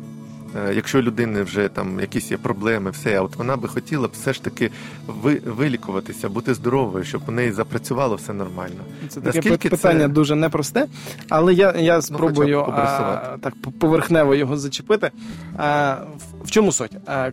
Е, 0.56 0.74
Якщо 0.74 0.98
у 0.98 1.02
людини 1.02 1.42
вже 1.42 1.68
там 1.68 2.00
якісь 2.00 2.30
є 2.30 2.36
проблеми, 2.36 2.90
все, 2.90 3.18
а 3.18 3.20
от 3.22 3.36
вона 3.36 3.56
би 3.56 3.68
хотіла 3.68 4.08
б 4.08 4.10
все 4.12 4.32
ж 4.32 4.42
таки 4.42 4.70
ви, 5.06 5.40
вилікуватися, 5.46 6.28
бути 6.28 6.54
здоровою, 6.54 7.04
щоб 7.04 7.22
у 7.28 7.30
неї 7.30 7.52
запрацювало 7.52 8.16
все 8.16 8.32
нормально. 8.32 8.80
Це 9.08 9.20
таке 9.20 9.38
Наскільки 9.38 9.68
питання 9.68 10.00
це- 10.00 10.08
дуже 10.08 10.34
непросте, 10.34 10.86
але 11.28 11.54
я, 11.54 11.72
я 11.78 12.02
спробую 12.02 12.64
ну, 12.68 12.74
а, 12.76 13.36
так 13.40 13.54
по- 13.62 13.70
поверхнево 13.72 14.34
його 14.34 14.56
зачепити. 14.56 15.10
А, 15.56 15.96
в- 16.44 16.50
чому 16.50 16.72
суть? 16.72 16.92
А, 17.06 17.30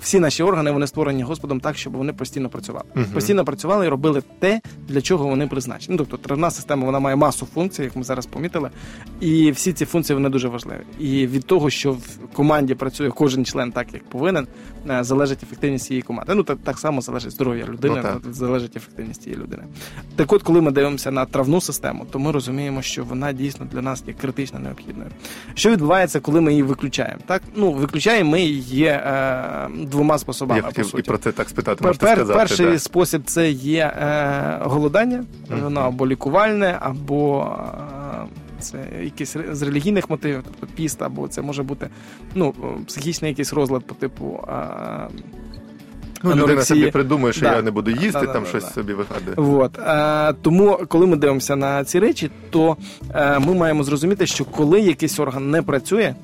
всі 0.00 0.20
наші 0.20 0.42
органи 0.42 0.70
вони 0.70 0.86
створені 0.86 1.22
Господом 1.22 1.60
так, 1.60 1.76
щоб 1.76 1.92
вони 1.92 2.12
постійно 2.12 2.48
працювали. 2.48 2.84
Мгм. 2.94 3.06
Постійно 3.14 3.44
працювали 3.44 3.86
і 3.86 3.88
робили 3.88 4.22
те, 4.38 4.60
для 4.88 5.00
чого 5.00 5.26
вони 5.26 5.46
призначені. 5.46 5.96
Ну, 5.98 6.06
тобто 6.10 6.16
травна 6.28 6.50
система 6.50 6.86
вона 6.86 6.98
має 7.00 7.16
масу 7.16 7.46
функцій, 7.54 7.82
як 7.82 7.96
ми 7.96 8.02
зараз 8.02 8.26
помітили, 8.26 8.70
і 9.20 9.50
всі 9.50 9.72
ці 9.72 9.84
функції 9.84 10.14
вони 10.14 10.28
дуже 10.28 10.48
важливі. 10.48 10.80
І 10.98 11.26
від 11.26 11.46
того, 11.46 11.70
що 11.70 11.92
в 11.92 12.18
команді 12.32 12.74
працює 12.74 13.10
кожен 13.10 13.44
член 13.44 13.72
так, 13.72 13.94
як 13.94 14.04
повинен, 14.08 14.46
е, 14.90 15.04
залежить 15.04 15.42
ефективність 15.42 15.84
цієї 15.86 16.02
команди. 16.02 16.34
Ну 16.34 16.42
так, 16.42 16.58
так 16.64 16.78
само 16.78 17.00
залежить 17.00 17.30
здоров'я 17.32 17.64
людини, 17.66 17.94
Ну, 17.96 18.02
так. 18.02 18.34
залежить 18.34 18.76
ефективність 18.76 19.22
цієї 19.22 19.42
людини. 19.42 19.62
Так 20.16 20.32
от, 20.32 20.42
коли 20.42 20.60
ми 20.60 20.70
дивимося 20.70 21.10
на 21.10 21.24
травну 21.26 21.60
систему, 21.60 22.06
то 22.10 22.18
ми 22.18 22.32
розуміємо, 22.32 22.82
що 22.82 23.04
вона 23.04 23.32
дійсно 23.32 23.66
для 23.72 23.82
нас 23.82 24.04
є 24.06 24.14
критично 24.20 24.58
необхідною. 24.58 25.10
Що 25.54 25.70
відбувається, 25.70 26.20
коли 26.20 26.40
ми 26.40 26.50
її 26.50 26.62
виключаємо? 26.62 27.20
Так, 27.26 27.42
ну 27.56 27.72
виключаємо 27.72 28.30
ми 28.30 28.40
її 28.42 28.84
е, 28.84 29.68
двома 29.90 30.18
способами. 30.18 30.60
Я 30.60 30.66
хотів 30.66 30.94
і 30.98 31.02
про 31.02 31.18
це 31.18 31.32
так 31.32 31.48
спитати. 31.48 31.76
Пер- 31.84 31.86
Можете 31.86 32.06
пер- 32.06 32.14
сказати, 32.16 32.38
перший 32.38 32.66
да. 32.66 32.78
спосіб 32.78 33.22
це 33.24 33.50
є 33.50 33.84
е, 34.02 34.58
голодання, 34.62 35.24
Мгм. 35.50 35.60
воно 35.60 35.80
або 35.80 36.06
лікувальне, 36.06 36.78
або 36.80 37.48
е, 38.20 38.60
це 38.60 38.78
якийсь 39.02 39.36
ре- 39.36 39.54
з 39.54 39.62
релігійних 39.62 40.10
мотивів, 40.10 40.42
тобто 40.44 40.66
піст, 40.76 41.02
або 41.02 41.28
це 41.28 41.42
може 41.42 41.62
бути 41.62 41.88
ну, 42.34 42.54
психічний 42.86 43.28
якийсь 43.30 43.52
розлад 43.52 43.84
по 43.84 43.94
типу. 43.94 44.40
Е, 44.48 44.52
Ну, 46.22 46.30
людина 46.30 46.44
анорексії. 46.46 46.80
собі 46.80 46.90
придумує, 46.92 47.32
що 47.32 47.40
Да. 47.46 47.56
я 47.56 47.62
не 47.62 47.70
буду 47.70 47.90
їсти, 47.90 48.10
Да, 48.26 48.26
там 48.26 48.42
да, 48.42 48.48
щось 48.48 48.64
да. 48.64 48.70
собі 48.70 48.92
вигадує. 48.94 49.58
От, 49.64 49.78
е, 49.78 50.34
тому, 50.42 50.78
коли 50.88 51.06
ми 51.06 51.16
дивимося 51.16 51.56
на 51.56 51.84
ці 51.84 51.98
речі, 51.98 52.30
то 52.50 52.76
е, 53.14 53.38
ми 53.38 53.54
маємо 53.54 53.84
зрозуміти, 53.84 54.26
що 54.26 54.44
коли 54.44 54.80
якийсь 54.80 55.18
орган 55.20 55.50
не 55.50 55.62
працює, 55.62 56.14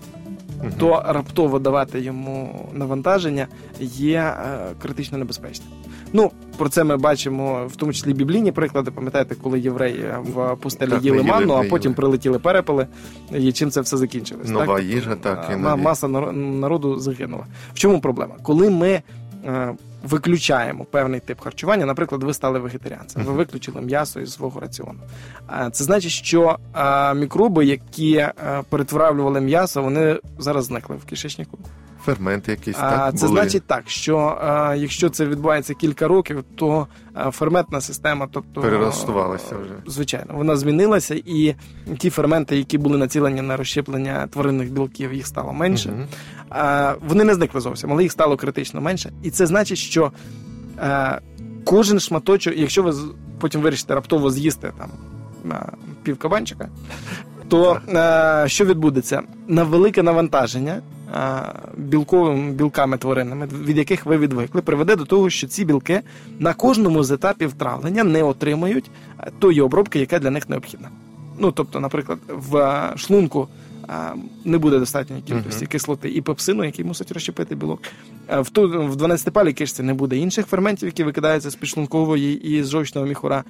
Мгм. 0.63 0.73
то 0.79 1.03
раптово 1.07 1.59
давати 1.59 2.01
йому 2.01 2.69
навантаження 2.75 3.47
є 3.81 4.19
е, 4.19 4.59
критично 4.83 5.19
небезпечним. 5.19 5.69
Ну, 6.13 6.31
про 6.57 6.69
це 6.69 6.85
ми 6.85 6.97
бачимо 6.97 7.67
в 7.67 7.77
тому 7.77 7.93
числі 7.93 8.13
біблійні 8.15 8.53
приклади. 8.53 8.91
Пам'ятаєте, 8.91 9.35
коли 9.35 9.61
євреї 9.61 10.05
в 10.35 10.57
пустелі 10.57 10.91
Так, 10.91 11.05
їли 11.05 11.23
манну, 11.23 11.55
а 11.55 11.63
потім 11.63 11.91
їли. 11.91 11.95
прилетіли 11.95 12.39
перепели, 12.39 12.87
і 13.35 13.53
чим 13.53 13.71
це 13.71 13.81
все 13.81 13.97
закінчилось. 13.97 14.49
Нова 14.49 14.77
так? 14.77 14.85
їжа, 14.85 15.15
так, 15.17 15.51
і 15.53 15.57
ма- 15.57 15.77
маса 15.77 16.07
наро- 16.07 16.33
народу 16.33 16.99
загинула. 16.99 17.45
В 17.75 17.79
чому 17.79 18.01
проблема? 18.01 18.35
Коли 18.43 18.71
ми 18.71 19.03
виключаємо 20.05 20.85
певний 20.85 21.21
тип 21.21 21.41
харчування, 21.41 21.87
наприклад, 21.87 22.23
ви 22.23 22.35
стали 22.35 22.59
вегетаріанцем, 22.59 23.23
ви 23.23 23.33
виключили 23.33 23.81
м'ясо 23.81 24.21
із 24.21 24.33
свого 24.33 24.61
раціону. 24.61 24.99
Це 25.73 25.85
значить, 25.85 26.13
що 26.13 26.59
е, 26.77 27.15
мікроби, 27.15 27.65
які 27.65 28.17
е, 28.17 28.33
перетравлювали 28.69 29.41
м'ясо, 29.41 29.83
вони 29.83 30.19
зараз 30.39 30.65
зникли 30.65 30.97
в 30.97 31.05
кишечнику. 31.05 31.59
Ферменти 32.07 32.51
якісь, 32.51 32.77
А 32.81 32.91
так, 32.91 33.19
це 33.19 33.27
були. 33.27 33.41
значить 33.41 33.63
так, 33.67 33.83
що 33.87 34.39
е, 34.73 34.79
якщо 34.79 35.09
це 35.09 35.27
відбувається 35.27 35.75
кілька 35.75 36.09
років, 36.09 36.45
то 36.55 36.87
е, 37.17 37.31
ферментна 37.31 37.81
система, 37.81 38.29
тобто 38.33 38.61
Перелаштувалася 38.61 39.57
вже. 39.57 39.73
Звичайно, 39.87 40.35
вона 40.35 40.57
змінилася, 40.57 41.15
і 41.27 41.55
ті 41.99 42.11
ферменти, 42.11 42.57
які 42.57 42.79
були 42.79 42.99
націлені 42.99 43.43
на 43.43 43.57
розщеплення 43.57 44.27
тваринних 44.27 44.73
білків, 44.73 45.15
їх 45.15 45.27
стало 45.27 45.53
менше. 45.53 45.89
Мгм. 45.89 46.07
А, 46.51 46.95
вони 47.09 47.25
не 47.25 47.35
зникли 47.35 47.61
зовсім, 47.61 47.93
але 47.93 48.03
їх 48.03 48.13
стало 48.13 48.37
критично 48.37 48.81
менше. 48.81 49.13
І 49.23 49.31
це 49.31 49.47
значить, 49.47 49.79
що 49.79 50.13
е, 50.79 51.21
кожен 51.65 52.01
шматочок, 52.01 52.55
якщо 52.57 52.83
ви 52.83 52.95
потім 53.41 53.61
вирішите 53.61 53.95
раптово 53.95 54.31
з'їсти 54.31 54.73
там 54.79 54.91
е, 55.53 55.73
пів 56.03 56.19
кабанчика, 56.19 56.69
то 57.49 57.81
е, 57.89 58.45
що 58.49 58.65
відбудеться? 58.65 59.23
На 59.49 59.65
велике 59.65 60.03
навантаження 60.03 60.73
е, 60.73 60.81
білковими 61.77 62.53
білками 62.53 62.99
тваринними, 62.99 63.49
від 63.65 63.79
яких 63.79 64.07
ви 64.07 64.19
відвикли, 64.19 64.63
приведе 64.63 64.97
до 64.97 65.05
того, 65.05 65.31
що 65.31 65.47
ці 65.47 65.65
білки 65.65 66.01
на 66.39 66.55
кожному 66.55 67.03
з 67.05 67.11
етапів 67.11 67.53
травлення 67.53 68.05
не 68.05 68.23
отримають 68.23 68.91
е, 69.21 69.31
тої 69.39 69.61
обробки, 69.61 69.99
яка 69.99 70.19
для 70.19 70.31
них 70.31 70.49
необхідна. 70.49 70.89
Ну, 71.39 71.53
тобто, 71.53 71.81
наприклад, 71.81 72.19
в 72.29 72.57
е, 72.57 72.93
шлунку 72.97 73.49
е, 73.89 73.93
не 74.45 74.59
буде 74.59 74.79
достатньої 74.79 75.23
кількості 75.23 75.65
Мгм. 75.65 75.71
кислоти 75.71 76.09
і 76.11 76.21
пепсину, 76.21 76.65
який 76.65 76.85
мусить 76.85 77.13
розщепити 77.13 77.55
білок. 77.55 77.83
Е, 78.29 78.41
В, 78.41 78.51
ту, 78.51 78.63
в 78.69 78.97
12-палій 78.97 79.53
кишці 79.53 79.83
не 79.83 79.95
буде 79.95 80.17
інших 80.17 80.47
ферментів, 80.47 80.89
які 80.89 81.05
викидаються 81.05 81.51
з 81.51 81.55
підшлункової 81.55 82.49
і 82.49 82.63
з 82.65 82.69
жовчного 82.71 83.07
міхура. 83.07 83.45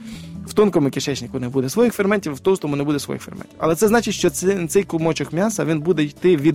В 0.47 0.53
тонкому 0.53 0.91
кишечнику 0.91 1.39
не 1.41 1.49
буде 1.49 1.69
своїх 1.69 1.95
ферментів, 1.95 2.35
в 2.35 2.41
товстому 2.41 2.77
не 2.77 2.85
буде 2.85 2.99
своїх 2.99 3.23
ферментів. 3.23 3.55
Але 3.59 3.75
це 3.75 3.89
значить, 3.89 4.15
що 4.15 4.31
цей, 4.31 4.67
цей 4.67 4.83
кумочок 4.83 5.33
м'яса 5.33 5.65
він 5.65 5.81
буде 5.81 6.03
йти 6.03 6.37
від 6.37 6.55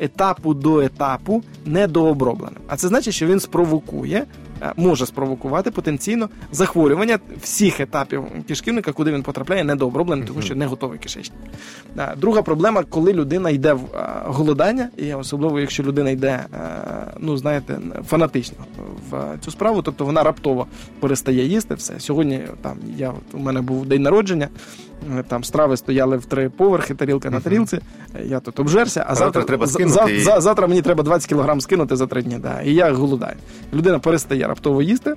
етапу 0.00 0.54
до 0.54 0.80
етапу 0.80 1.42
недообробленим. 1.66 2.60
А 2.66 2.76
це 2.76 2.88
значить, 2.88 3.14
що 3.14 3.26
він 3.26 3.40
спровокує, 3.40 4.24
е, 4.62 4.72
може 4.76 5.06
спровокувати 5.06 5.70
потенційно 5.70 6.28
захворювання 6.52 7.18
всіх 7.42 7.80
етапів 7.80 8.24
кишківника, 8.48 8.92
куди 8.92 9.12
він 9.12 9.22
потрапляє, 9.22 9.64
недообробленим, 9.64 10.26
тому 10.26 10.42
що 10.42 10.54
не 10.54 10.66
готовий 10.66 10.98
кишечник. 10.98 11.38
Е, 11.98 12.14
Друга 12.16 12.42
проблема, 12.42 12.82
коли 12.82 13.12
людина 13.12 13.50
йде 13.50 13.72
в 13.72 13.84
е, 13.94 14.22
голодання, 14.24 14.88
і 14.96 15.14
особливо 15.14 15.60
якщо 15.60 15.82
людина 15.82 16.10
йде, 16.10 16.44
ну 17.18 17.36
знаєте, 17.36 17.78
фанатично 18.08 18.58
в 19.10 19.38
цю 19.44 19.50
справу, 19.50 19.82
тобто 19.82 20.04
вона 20.04 20.22
раптово 20.22 20.66
перестає 21.00 21.46
їсти 21.46 21.74
все. 21.74 22.00
Сьогодні 22.00 22.40
там 22.62 22.78
я 22.96 23.10
от, 23.10 23.34
у 23.34 23.38
мене 23.38 23.60
був 23.60 23.86
день 23.86 24.02
народження. 24.02 24.48
Е, 25.18 25.22
Там 25.28 25.44
страви 25.44 25.76
стояли 25.76 26.16
в 26.16 26.24
три 26.26 26.48
поверхи, 26.48 26.94
тарілка 26.94 27.30
на 27.30 27.40
тарілці. 27.40 27.76
е, 28.16 28.24
Я 28.26 28.40
тут 28.40 28.60
обжерся, 28.60 29.04
а, 29.08 29.14
завтра, 29.14 29.42
треба 29.42 29.66
скинути 29.66 29.94
за- 29.94 30.24
за- 30.34 30.40
завтра 30.40 30.66
мені 30.66 30.82
треба 30.82 31.02
20 31.02 31.28
кілограм 31.28 31.60
скинути 31.60 31.96
за 31.96 32.06
три 32.06 32.22
дні. 32.22 32.38
Да, 32.42 32.60
і 32.62 32.74
я 32.74 32.92
голодаю. 32.92 33.36
Людина 33.74 33.98
перестає 33.98 34.46
раптово 34.46 34.82
їсти. 34.82 35.14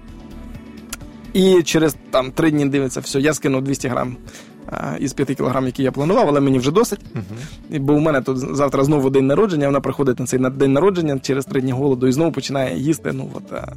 І 1.33 1.63
через 1.63 1.95
там 2.11 2.31
три 2.31 2.51
дні 2.51 2.65
дивиться, 2.65 2.99
все, 2.99 3.19
я 3.19 3.33
скинув 3.33 3.61
200 3.61 3.87
грам 3.87 4.15
а, 4.71 4.97
із 4.99 5.13
5 5.13 5.35
кілограм, 5.37 5.65
які 5.65 5.83
я 5.83 5.91
планував, 5.91 6.27
але 6.29 6.39
мені 6.39 6.59
вже 6.59 6.71
досить. 6.71 6.99
І- 7.69 7.79
Бо 7.79 7.93
у 7.93 7.99
мене 7.99 8.21
тут 8.21 8.37
завтра 8.37 8.83
знову 8.83 9.09
день 9.09 9.27
народження, 9.27 9.65
вона 9.67 9.79
приходить 9.79 10.19
на 10.19 10.25
цей 10.25 10.39
день 10.39 10.73
народження 10.73 11.19
через 11.19 11.45
три 11.45 11.61
дні 11.61 11.71
голоду 11.71 12.07
і 12.07 12.11
знову 12.11 12.31
починає 12.31 12.77
їсти. 12.79 13.11
Ну 13.13 13.29
от 13.33 13.53
а, 13.53 13.67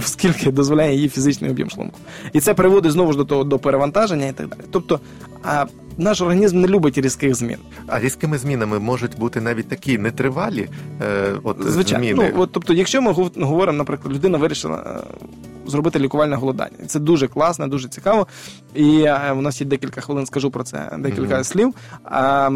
скільки 0.04 0.50
дозволяє 0.50 0.94
її 0.94 1.08
фізичний 1.08 1.50
об'єм 1.50 1.70
шлунку. 1.70 1.98
І 2.32 2.40
це 2.40 2.54
приводить 2.54 2.92
знову 2.92 3.12
ж 3.12 3.18
до 3.18 3.24
того 3.24 3.44
до 3.44 3.58
перевантаження 3.58 4.26
і 4.26 4.32
так 4.32 4.48
далі. 4.48 4.60
Тобто, 4.70 5.00
а, 5.42 5.66
наш 5.98 6.20
організм 6.20 6.60
не 6.60 6.68
любить 6.68 6.98
різких 6.98 7.34
змін. 7.34 7.56
А 7.86 8.00
різкими 8.00 8.38
змінами 8.38 8.78
можуть 8.78 9.18
бути 9.18 9.40
навіть 9.40 9.68
такі 9.68 9.98
нетривалі 9.98 10.68
е, 11.02 11.32
от, 11.42 11.56
Звичайно, 11.60 12.04
зміни. 12.04 12.32
ну 12.36 12.42
от 12.42 12.52
тобто, 12.52 12.72
якщо 12.74 13.02
ми 13.02 13.12
говоримо, 13.36 13.78
наприклад, 13.78 14.14
людина 14.14 14.38
вирішила 14.38 15.04
е, 15.12 15.26
зробити 15.66 15.98
лікувальне 15.98 16.36
голодання, 16.36 16.76
це 16.86 17.00
дуже 17.00 17.28
класно, 17.28 17.68
дуже 17.68 17.88
цікаво. 17.88 18.26
І 18.74 19.00
е, 19.00 19.32
у 19.32 19.40
нас 19.40 19.60
є 19.60 19.66
декілька 19.66 20.00
хвилин, 20.00 20.26
скажу 20.26 20.50
про 20.50 20.64
це 20.64 20.90
декілька 20.98 21.34
Мгм. 21.34 21.44
слів. 21.44 21.74
А, 22.04 22.50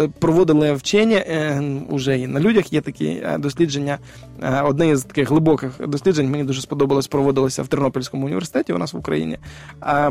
е, 0.00 0.08
Проводили 0.18 0.72
вчення 0.72 1.16
е, 1.16 1.62
уже 1.90 2.18
і 2.18 2.26
на 2.26 2.40
людях 2.40 2.72
є 2.72 2.80
такі 2.80 3.06
е, 3.06 3.38
дослідження. 3.38 3.98
Одне 4.64 4.88
із 4.88 5.02
таких 5.02 5.30
глибоких 5.30 5.70
досліджень 5.88 6.30
мені 6.30 6.44
дуже 6.44 6.60
сподобалось, 6.60 7.06
проводилося 7.06 7.62
в 7.62 7.68
Тернопільському 7.68 8.26
університеті 8.26 8.72
у 8.72 8.78
нас 8.78 8.92
в 8.92 8.96
Україні. 8.96 9.38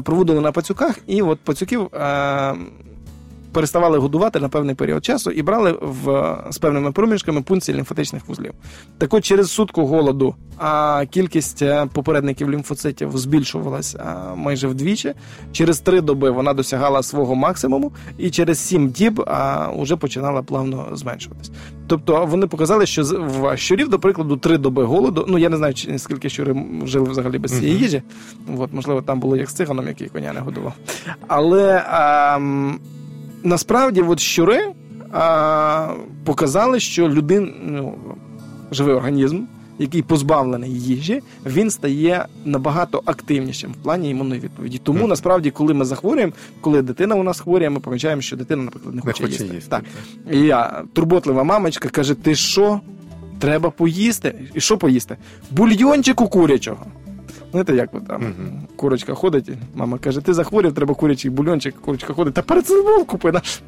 Проводили 0.04 0.42
на 0.42 0.52
пацюках, 0.52 1.00
і 1.08 1.22
от 1.22 1.40
пацюків 1.40 1.82
е, 1.96 2.56
переставали 3.56 3.98
годувати 3.98 4.40
на 4.40 4.50
певний 4.50 4.76
період 4.76 5.06
часу 5.06 5.32
і 5.32 5.42
брали 5.42 5.78
в, 5.82 6.36
з 6.50 6.58
певними 6.58 6.92
проміжками 6.92 7.42
пункції 7.42 7.78
лімфатичних 7.78 8.28
вузлів. 8.28 8.54
Так 8.98 9.14
от 9.14 9.24
через 9.26 9.52
сутку 9.52 9.86
голоду 9.86 10.36
а, 10.58 11.06
кількість 11.12 11.62
е, 11.62 11.88
попередників 11.94 12.52
лімфоцитів 12.52 13.18
збільшувалась 13.18 13.96
а, 13.96 14.36
майже 14.36 14.68
вдвічі. 14.68 15.14
Через 15.52 15.80
три 15.80 16.02
доби 16.02 16.30
вона 16.32 16.54
досягала 16.54 17.04
свого 17.04 17.36
максимуму, 17.36 17.92
і 18.18 18.30
через 18.30 18.60
сім 18.60 18.90
діб 18.90 19.22
а, 19.28 19.68
вже 19.78 19.96
починала 19.96 20.42
плавно 20.42 20.88
зменшуватись. 20.92 21.52
Тобто 21.88 22.26
вони 22.26 22.48
показали, 22.48 22.86
що 22.86 23.04
в 23.04 23.58
щурів, 23.58 23.90
до 23.90 24.00
прикладу, 24.00 24.38
три 24.38 24.58
доби 24.58 24.84
голоду. 24.84 25.26
Ну 25.28 25.38
я 25.38 25.50
не 25.50 25.58
знаю, 25.58 25.74
скільки 25.98 26.30
щури 26.30 26.56
жили 26.86 27.10
взагалі 27.10 27.38
без 27.38 27.60
цієї 27.60 27.78
їжі. 27.78 28.02
От, 28.58 28.74
можливо, 28.74 29.02
там 29.02 29.20
було 29.20 29.38
як 29.38 29.50
з 29.50 29.54
циганом, 29.54 29.88
який 29.88 30.08
коня 30.08 30.34
не 30.34 30.40
годував. 30.40 30.74
Але 31.28 31.84
а, 31.90 32.36
м, 32.36 32.80
насправді, 33.46 34.02
от 34.02 34.20
щури 34.20 34.72
а, 35.12 35.94
показали, 36.24 36.80
що 36.80 37.10
людин, 37.10 37.54
ну, 37.66 37.94
живий 38.72 38.96
організм, 38.96 39.42
який 39.80 40.02
позбавлений 40.02 40.72
їжі, 40.80 41.22
він 41.46 41.70
стає 41.70 42.26
набагато 42.46 43.02
активнішим 43.06 43.72
в 43.72 43.76
плані 43.76 44.10
імунної 44.10 44.42
відповіді. 44.42 44.80
Тому 44.84 45.08
насправді, 45.08 45.52
коли 45.52 45.74
ми 45.74 45.86
захворюємо, 45.86 46.34
коли 46.62 46.82
дитина 46.82 47.16
у 47.16 47.24
нас 47.24 47.40
хворіє, 47.40 47.70
ми 47.70 47.80
помічаємо, 47.80 48.22
що 48.22 48.36
дитина, 48.38 48.64
наприклад, 48.64 48.96
не 48.96 49.02
Не 49.02 49.02
хоче, 49.02 49.24
хоче 49.24 49.34
їсти. 49.44 49.56
їсти. 49.56 49.70
Так. 49.70 49.84
І 50.32 50.40
я, 50.40 50.84
турботлива 50.94 51.44
мамочка, 51.44 51.90
каже: 51.90 52.14
ти 52.16 52.36
що? 52.36 52.80
Треба 53.40 53.70
поїсти. 53.70 54.36
І 54.54 54.60
що 54.62 54.78
поїсти? 54.78 55.18
Бульйончику 55.52 56.28
курячого. 56.28 56.86
Знаєте, 57.56 57.76
як 57.76 57.90
там 58.08 58.22
Мгм. 58.22 58.62
курочка 58.76 59.14
ходить, 59.14 59.50
мама 59.76 59.98
каже, 59.98 60.22
ти 60.22 60.34
захворів, 60.34 60.74
треба 60.74 60.94
курячий 60.96 61.32
бульончик, 61.32 61.76
курочка 61.82 62.14
ходить, 62.14 62.34
та 62.34 62.42
парацетамол 62.42 63.06
купи 63.06 63.32
наш. 63.32 63.60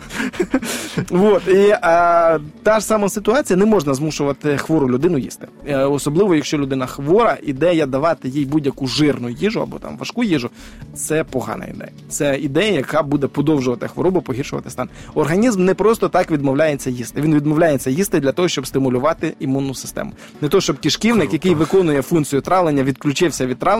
Вот. 1.09 1.47
І 1.47 1.75
а, 1.81 2.39
та 2.63 2.79
ж 2.79 2.85
сама 2.85 3.09
ситуація, 3.09 3.57
не 3.57 3.65
можна 3.65 3.93
змушувати 3.93 4.57
хвору 4.57 4.89
людину 4.89 5.17
їсти. 5.17 5.47
Е, 5.67 5.77
Особливо, 5.77 6.35
якщо 6.35 6.57
людина 6.57 6.85
хвора, 6.85 7.37
ідея 7.43 7.85
давати 7.85 8.29
їй 8.29 8.45
будь-яку 8.45 8.87
жирну 8.87 9.29
їжу 9.29 9.61
або 9.61 9.79
там 9.79 9.97
важку 9.97 10.23
їжу, 10.23 10.49
це 10.95 11.23
погана 11.23 11.65
ідея. 11.65 11.91
Це 12.09 12.37
ідея, 12.37 12.71
яка 12.73 13.03
буде 13.03 13.27
подовжувати 13.27 13.87
хворобу, 13.87 14.21
погіршувати 14.21 14.69
стан. 14.69 14.89
Організм 15.13 15.65
не 15.65 15.73
просто 15.73 16.09
так 16.09 16.31
відмовляється 16.31 16.89
їсти. 16.89 17.21
Він 17.21 17.35
відмовляється 17.35 17.89
їсти 17.89 18.19
для 18.19 18.31
того, 18.31 18.47
щоб 18.47 18.67
стимулювати 18.67 19.33
імунну 19.39 19.73
систему. 19.75 20.11
Не 20.41 20.47
то, 20.47 20.61
щоб 20.61 20.79
кишківник, 20.79 21.33
який 21.33 21.55
виконує 21.55 22.01
функцію 22.01 22.41
травлення, 22.41 22.83
відключився 22.83 23.45
від 23.45 23.57
травлення 23.59 23.76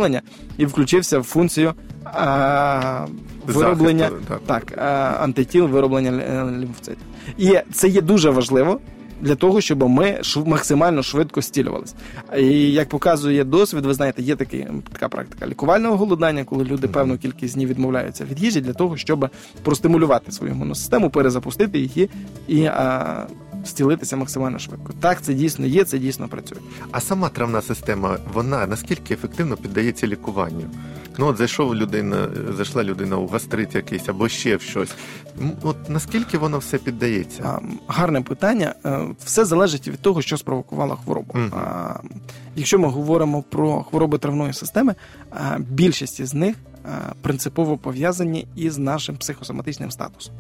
і 0.58 0.66
включився 0.66 1.20
в 1.20 1.24
функцію 1.24 1.74
а, 2.04 3.06
вироблення 3.46 4.10
Захисту, 4.10 4.40
так. 4.48 4.66
так, 4.66 4.78
а, 4.78 5.24
антитіл, 5.24 5.66
вироблення 5.66 6.12
е, 6.12 6.60
лімфоцитів. 6.60 7.06
І 7.38 7.60
це 7.74 7.88
є 7.88 8.02
дуже 8.02 8.30
важливо. 8.30 8.80
Для 9.22 9.36
того, 9.36 9.62
щоб 9.62 9.90
ми 9.90 10.22
максимально 10.46 11.04
швидко 11.04 11.42
стілювалися. 11.42 11.96
І 12.38 12.72
як 12.72 12.90
показує 12.90 13.44
досвід, 13.44 13.86
ви 13.86 13.94
знаєте, 13.94 14.22
є 14.22 14.36
такий, 14.36 14.68
така 14.94 15.10
практика 15.10 15.48
лікувального 15.48 15.98
голодання, 15.98 16.44
коли 16.44 16.64
люди 16.64 16.88
певну 16.88 17.18
кількість 17.18 17.54
днів 17.54 17.70
відмовляються 17.70 18.26
від 18.26 18.44
їжі 18.44 18.62
для 18.62 18.74
того, 18.74 18.98
щоб 18.98 19.30
простимулювати 19.64 20.32
свою 20.32 20.54
імунну 20.54 20.76
систему, 20.76 21.10
перезапустити 21.10 21.80
її 21.80 22.10
і 22.48 22.66
а, 22.66 23.28
стілитися 23.68 24.16
максимально 24.18 24.60
швидко. 24.60 24.94
Так, 25.00 25.22
це 25.22 25.34
дійсно 25.34 25.66
є, 25.66 25.84
це 25.86 25.98
дійсно 25.98 26.28
працює. 26.28 26.58
А 26.92 27.00
сама 27.02 27.30
травна 27.30 27.62
система, 27.62 28.18
вона 28.34 28.68
наскільки 28.68 29.14
ефективно 29.14 29.58
піддається 29.58 30.08
лікуванню? 30.08 30.66
Ну, 31.20 31.26
от 31.28 31.38
зайшов 31.38 31.76
людина, 31.76 32.28
зайшла 32.56 32.84
людина 32.84 33.18
у 33.18 33.28
гастрит 33.28 33.76
якийсь 33.76 34.10
або 34.10 34.30
ще 34.30 34.56
в 34.56 34.62
щось. 34.62 34.92
От 35.62 35.90
наскільки 35.90 36.38
воно 36.38 36.58
все 36.58 36.78
піддається? 36.78 37.60
Гарне 37.88 38.22
питання. 38.22 38.76
Е, 38.86 39.00
Все 39.26 39.46
залежить 39.46 39.88
від 39.88 40.00
того, 40.00 40.22
що 40.22 40.38
спровокувало 40.38 40.96
хворобу. 40.96 41.34
Мгм. 41.34 41.52
А, 41.56 41.94
Якщо 42.56 42.80
ми 42.80 42.88
говоримо 42.88 43.42
про 43.44 43.84
хвороби 43.84 44.18
травної 44.18 44.54
системи, 44.54 44.96
більшість 45.60 46.20
із 46.20 46.34
них 46.34 46.56
принципово 47.22 47.78
пов'язані 47.78 48.48
із 48.56 48.78
нашим 48.78 49.18
психосоматичним 49.18 49.92
статусом. 49.92 50.34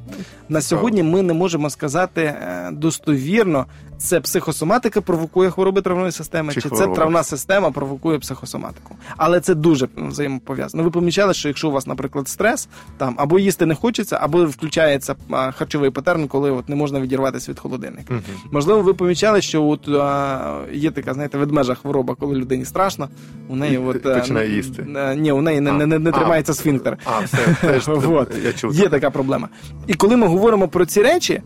На 0.50 0.62
сьогодні 0.62 1.04
ми 1.04 1.22
не 1.22 1.34
можемо 1.34 1.70
сказати 1.70 2.22
е, 2.22 2.70
достовірно, 2.72 3.66
це 3.98 4.20
психосоматика 4.20 5.02
провокує 5.02 5.52
хвороби 5.52 5.82
травної 5.82 6.12
системи, 6.12 6.54
Чи 6.54 6.62
чи, 6.62 6.70
це 6.70 6.88
травна 6.88 7.24
система 7.24 7.72
провокує 7.72 8.20
психосоматику. 8.20 8.96
Але 9.18 9.40
це 9.40 9.56
дуже 9.56 9.88
взаємопов'язано. 9.98 10.84
Ви 10.84 10.90
помічали, 10.90 11.34
що 11.34 11.48
якщо 11.48 11.70
у 11.70 11.72
вас, 11.72 11.88
наприклад, 11.88 12.28
стрес, 12.28 12.68
там 12.98 13.16
або 13.18 13.40
їсти 13.40 13.66
не 13.66 13.76
хочеться, 13.76 14.18
або 14.22 14.46
включається 14.46 15.16
а, 15.32 15.52
харчовий 15.52 15.90
патерн, 15.90 16.28
коли 16.28 16.52
от 16.52 16.70
не 16.70 16.76
можна 16.76 17.00
відірватися 17.02 17.52
від 17.52 17.60
холодильника. 17.60 18.14
Мгм. 18.14 18.24
Можливо, 18.52 18.82
ви 18.82 18.94
помічали, 18.94 19.42
що 19.42 19.64
от 19.64 19.88
а, 19.88 20.60
є 20.74 20.92
така, 20.92 21.14
знаєте, 21.14 21.38
ведмежа 21.38 21.76
хвороба, 21.76 22.16
коли 22.16 22.36
людині 22.36 22.66
страшно, 22.66 23.10
у 23.50 23.56
неї 23.56 23.74
І 23.74 23.78
от 23.78 24.04
починає 24.04 24.50
е, 24.50 24.56
їсти. 24.56 24.88
е, 24.98 25.16
Ні, 25.16 25.32
у 25.32 25.42
неї 25.42 25.62
не, 25.62 25.72
не, 25.72 25.86
не, 25.86 26.00
не 26.00 26.10
А, 26.10 26.14
тримається 26.14 26.54
сфінктер. 26.54 26.98
А, 27.06 27.20
все, 27.20 27.38
теж 27.62 27.88
Вот. 28.08 28.32
я 28.46 28.54
чув. 28.54 28.74
Є 28.76 28.90
така 28.90 29.10
проблема. 29.10 29.48
І 29.88 29.94
коли 29.94 30.16
ми 30.16 30.28
говоримо 30.28 30.68
про 30.68 30.86
ці 30.86 31.02
речі, 31.02 31.42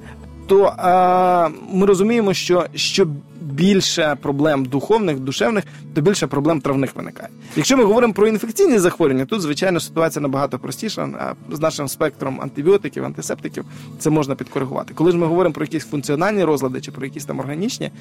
то 0.48 0.74
а, 0.78 1.50
ми 1.74 1.86
розуміємо, 1.86 2.34
що 2.34 2.66
що 2.76 3.08
більше 3.42 4.18
проблем 4.22 4.66
духовних, 4.66 5.20
душевних, 5.20 5.64
то 5.94 6.02
більше 6.02 6.28
проблем 6.28 6.62
травних 6.62 6.96
виникає. 6.96 7.30
Якщо 7.56 7.78
ми 7.78 7.84
говоримо 7.84 8.14
про 8.14 8.28
інфекційні 8.28 8.80
захворювання, 8.80 9.26
тут 9.26 9.42
звичайно 9.42 9.80
ситуація 9.80 10.22
набагато 10.22 10.60
простіша. 10.60 11.10
А 11.20 11.56
з 11.56 11.60
нашим 11.60 11.88
спектром 11.88 12.42
антибіотиків, 12.42 13.06
антисептиків 13.06 13.66
це 14.00 14.10
можна 14.10 14.36
підкоригувати. 14.36 14.94
Коли 14.94 15.12
ж 15.12 15.18
ми 15.18 15.28
говоримо 15.28 15.54
про 15.54 15.64
якісь 15.66 15.86
функціональні 15.86 16.44
розлади 16.44 16.82
чи 16.82 16.92
про 16.92 17.06
якісь 17.06 17.26
там 17.26 17.40
органічні, 17.40 17.92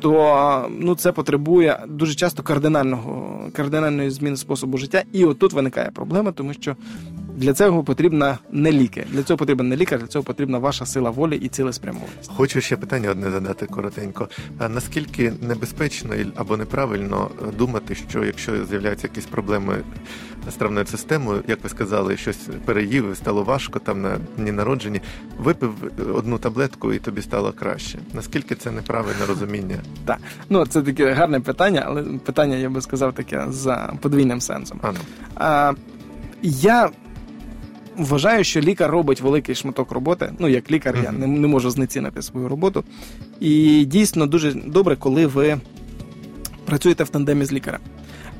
то 0.00 0.68
ну 0.78 0.94
це 0.94 1.12
потребує 1.12 1.78
дуже 1.88 2.14
часто 2.14 2.42
кардинального 2.42 3.40
кардинальної 3.52 4.10
зміни 4.10 4.36
способу 4.36 4.78
життя. 4.78 5.02
І 5.12 5.24
отут 5.24 5.52
виникає 5.52 5.90
проблема, 5.94 6.32
тому 6.32 6.54
що 6.54 6.76
для 7.36 7.54
цього 7.54 7.84
потрібна 7.84 8.38
не 8.50 8.72
ліки. 8.72 9.06
Для 9.12 9.22
цього 9.22 9.38
потрібен 9.38 9.68
не 9.68 9.76
лікар, 9.76 10.00
для 10.00 10.06
цього 10.06 10.24
потрібна 10.24 10.58
ваша 10.58 10.86
сила 10.86 11.10
волі 11.10 11.36
і 11.36 11.48
цілеспрямованість. 11.48 12.30
Хочу 12.36 12.60
ще 12.60 12.76
питання 12.76 13.10
одне 13.10 13.30
задати 13.30 13.66
коротенько. 13.66 14.28
А 14.58 14.68
наскільки 14.68 15.32
небезпечно 15.48 16.14
або 16.36 16.56
неправильно 16.56 17.30
думати, 17.58 17.94
що 17.94 18.24
якщо 18.24 18.64
з'являються 18.66 19.06
якісь 19.06 19.26
проблеми 19.26 19.76
з 20.50 20.54
травною 20.54 20.86
системою, 20.86 21.42
як 21.48 21.62
ви 21.62 21.68
сказали, 21.68 22.16
щось 22.16 22.48
переїв, 22.64 23.16
стало 23.16 23.42
важко 23.42 23.78
там 23.78 24.02
на 24.02 24.18
дні 24.36 24.52
народженні, 24.52 25.00
випив 25.38 25.74
одну 26.14 26.38
таблетку 26.38 26.92
і 26.92 26.98
тобі 26.98 27.22
стало 27.22 27.52
краще. 27.52 27.98
Наскільки 28.12 28.54
це 28.54 28.70
неправильне 28.70 29.26
розуміння? 29.28 29.76
Так, 30.04 30.18
ну 30.48 30.66
це 30.66 30.82
таке 30.82 31.12
гарне 31.12 31.40
питання, 31.40 31.82
але 31.86 32.02
питання 32.02 32.56
я 32.56 32.70
би 32.70 32.80
сказав 32.80 33.12
таке 33.12 33.46
за 33.48 33.94
подвійним 34.00 34.40
сенсом. 34.40 34.80
А, 35.34 35.72
я 36.42 36.90
вважаю, 37.96 38.44
що 38.44 38.60
лікар 38.60 38.90
робить 38.90 39.20
великий 39.20 39.54
шматок 39.54 39.92
роботи. 39.92 40.32
Ну, 40.38 40.48
як 40.48 40.70
лікар, 40.70 40.96
я 41.04 41.12
не, 41.12 41.26
не 41.26 41.48
можу 41.48 41.70
знецінити 41.70 42.22
свою 42.22 42.48
роботу. 42.48 42.84
І 43.40 43.84
дійсно 43.84 44.26
дуже 44.26 44.52
добре, 44.52 44.96
коли 44.96 45.26
ви 45.26 45.58
працюєте 46.64 47.04
в 47.04 47.08
тандемі 47.08 47.44
з 47.44 47.52
лікарем. 47.52 47.80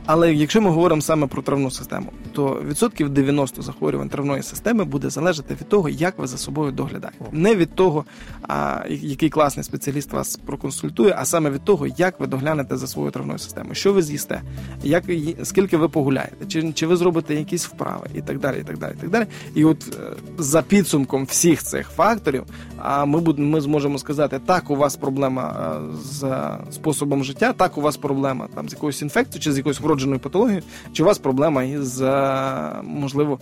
Але 0.07 0.35
якщо 0.35 0.61
ми 0.61 0.71
говоримо 0.71 1.03
саме 1.03 1.27
про 1.27 1.43
травну 1.43 1.71
систему, 1.71 2.13
то 2.33 2.63
відсотків 2.69 3.09
90 3.09 3.63
захворювань 3.63 4.09
травної 4.09 4.43
системи 4.43 4.85
буде 4.85 5.11
залежати 5.11 5.55
від 5.55 5.69
того, 5.69 5.89
як 5.89 6.19
ви 6.19 6.27
за 6.27 6.39
собою 6.39 6.73
доглядаєте. 6.73 7.25
Не 7.33 7.55
від 7.55 7.75
того, 7.75 8.05
а, 8.43 8.85
який 8.89 9.31
класний 9.31 9.65
спеціаліст 9.65 10.13
вас 10.13 10.37
проконсультує, 10.37 11.15
а 11.19 11.25
саме 11.25 11.51
від 11.51 11.65
того, 11.65 11.87
як 11.87 12.21
ви 12.21 12.27
доглянете 12.27 12.77
за 12.77 12.87
своєю 12.87 13.11
травною 13.11 13.39
системою, 13.39 13.75
що 13.75 13.93
ви 13.93 14.03
з'їсте, 14.03 14.43
як, 14.83 15.05
скільки 15.43 15.77
ви 15.77 15.89
погуляєте, 15.89 16.47
чи, 16.49 16.73
чи 16.73 16.87
ви 16.87 16.97
зробите 16.97 17.35
якісь 17.35 17.67
вправи 17.67 18.07
і 18.15 18.21
так 18.21 18.39
далі. 18.39 18.61
І 18.61 18.65
так 18.65 18.79
далі, 18.79 18.95
і 18.99 19.01
так 19.01 19.11
далі. 19.11 19.27
І 19.55 19.65
от 19.65 19.97
е, 19.97 20.17
за 20.39 20.63
підсумком 20.63 21.25
всіх 21.25 21.63
цих 21.63 21.89
факторів, 21.89 22.45
а 22.79 23.05
ми 23.05 23.21
будемо 23.21 23.49
ми 23.49 23.61
зможемо 23.61 23.99
сказати, 23.99 24.41
так, 24.47 24.71
у 24.71 24.77
вас 24.77 24.97
проблема 24.97 25.77
е, 25.77 25.97
з 26.03 26.25
способом 26.75 27.25
життя, 27.25 27.53
так, 27.53 27.79
у 27.79 27.81
вас 27.81 27.97
проблема 27.97 28.49
там 28.55 28.69
з 28.69 28.73
якоюсь 28.73 29.03
інфекцією 29.03 29.43
чи 29.43 29.53
з 29.53 29.57
якоюсь 29.57 29.81
вродженою 29.95 30.21
патологією, 30.21 30.63
чи 30.93 31.03
у 31.03 31.07
вас 31.07 31.19
проблема 31.19 31.63
із 31.63 32.03
е, 32.03 32.81
можливо 32.83 33.39